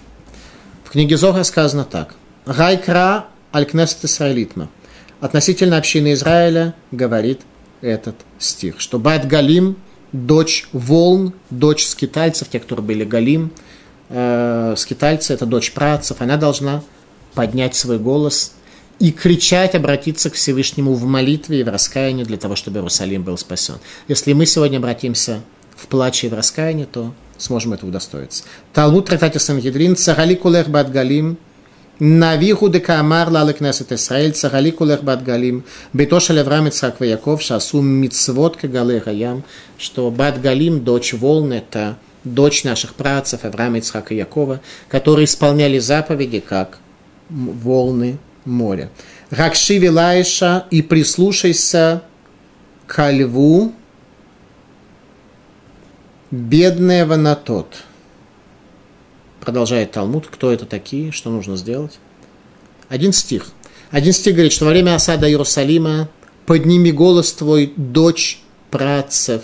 [0.84, 2.14] В книге Зора сказано так.
[2.46, 4.70] Гайкра алькнесет Исраилитма.
[5.22, 7.42] Относительно общины Израиля говорит
[7.82, 9.78] этот стих, что Бат Галим,
[10.12, 13.52] дочь волн, дочь скитальцев, те, которые были Галим,
[14.10, 16.84] э, скитальцы, это дочь працев, она должна
[17.34, 18.54] поднять свой голос
[19.00, 23.38] и кричать, обратиться к Всевышнему в молитве и в раскаянии для того, чтобы Иерусалим был
[23.38, 23.76] спасен.
[24.08, 25.42] Если мы сегодня обратимся
[25.76, 28.44] в плаче и в раскаянии, то сможем этого удостоиться.
[28.74, 31.38] Талмуд Тратати Сангедрин, Царали Кулех Бат Галим,
[32.00, 39.44] Навиху декамар лалекнесет Исраэль, цагалику лехбат галим, бетоша леврам Ицхак Яков, шасу мицвод кагале гаям,
[39.80, 46.40] что бат галим, дочь волн, это дочь наших працев Авраама Ицхака Якова, которые исполняли заповеди,
[46.40, 46.78] как
[47.30, 48.92] волны моря.
[49.32, 52.04] Ракши Вилаиша и прислушайся
[52.86, 53.74] ко льву
[56.30, 57.68] бедного на тот–
[59.48, 62.00] продолжает Талмуд, кто это такие, что нужно сделать.
[62.90, 63.46] Один стих.
[63.92, 66.10] Один стих говорит, что во время осады Иерусалима
[66.46, 68.42] подними голос твой, дочь
[68.72, 69.44] працев,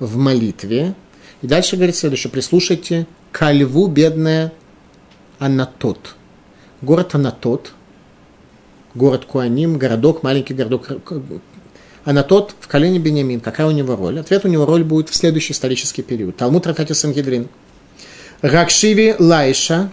[0.00, 0.94] в молитве.
[1.40, 4.52] И дальше говорит следующее, прислушайте, ко льву бедная
[5.38, 6.16] Анатот.
[6.80, 7.74] Город Анатот,
[8.96, 10.88] город Куаним, городок, маленький городок
[12.04, 13.38] Анатот в колене Бениамин.
[13.38, 14.18] Какая у него роль?
[14.18, 16.36] Ответ у него роль будет в следующий исторический период.
[16.38, 17.46] Талмуд Рафати Сангедрин.
[18.42, 19.88] Ракшиви Лайша,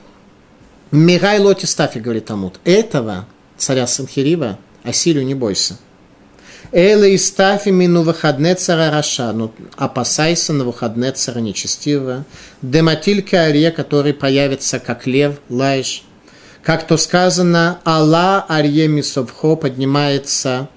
[0.91, 2.59] Мирай Лоти Стафи, говорит Талмуд.
[2.65, 3.27] Этого
[3.57, 5.77] царя Санхирива, Асилию не бойся.
[6.71, 12.25] Эла и стафи мину выходне цара Раша, ну, опасайся на выходне цара нечестивого.
[12.63, 16.03] Дематилька Ария, который появится как лев, лаиш.
[16.63, 20.69] Как то сказано, Алла Арье Мисовхо поднимается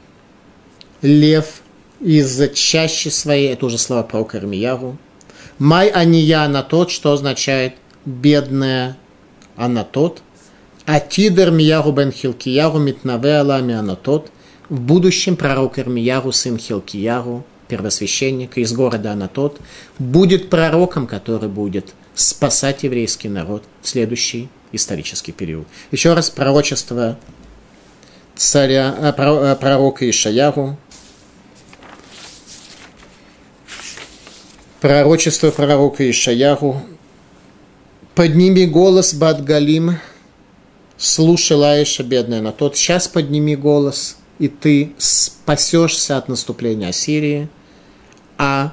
[1.00, 1.62] лев
[2.00, 4.98] из чаще своей, это уже слова про Кармияру.
[5.58, 7.74] Май ания на тот, что означает
[8.04, 8.96] бедная
[9.56, 10.22] она тот.
[10.84, 14.30] А тидер мияру бен хилкияру митнаве алами она тот.
[14.72, 19.60] В будущем пророк Ирмияру, сын Хилкияру, первосвященник из города Анатот,
[19.98, 25.66] будет пророком, который будет спасать еврейский народ в следующий исторический период.
[25.90, 27.18] Еще раз пророчество
[28.34, 30.78] царя, а, пророка Ишаяру,
[34.82, 36.82] пророчество пророка Ишаяру,
[38.16, 39.98] подними голос Бадгалим,
[40.98, 47.48] слушай Лаиша, бедная на тот, сейчас подними голос, и ты спасешься от наступления Ассирии,
[48.38, 48.72] а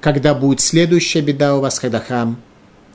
[0.00, 2.36] когда будет следующая беда у вас, когда храм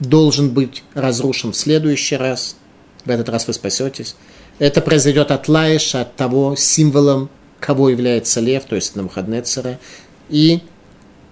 [0.02, 2.58] должен быть разрушен в следующий раз,
[3.06, 4.18] в этот раз вы спасетесь,
[4.60, 7.30] это произойдет от Лаиша, от того символом,
[7.62, 9.80] кого является лев, то есть Навуходнецера,
[10.28, 10.60] и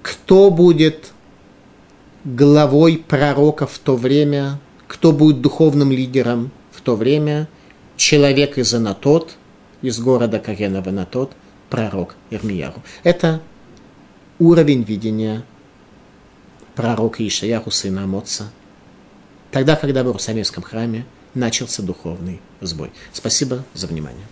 [0.01, 1.11] кто будет
[2.35, 7.47] главой пророка в то время, кто будет духовным лидером в то время,
[7.95, 9.35] человек из Анатот,
[9.81, 11.31] из города Каренова Анатот,
[11.69, 12.83] пророк Ирмияру.
[13.03, 13.41] Это
[14.39, 15.43] уровень видения
[16.75, 18.51] пророка Ишаяху, сына Амоца,
[19.51, 22.91] тогда, когда в Иерусалимском храме начался духовный сбой.
[23.13, 24.25] Спасибо за внимание.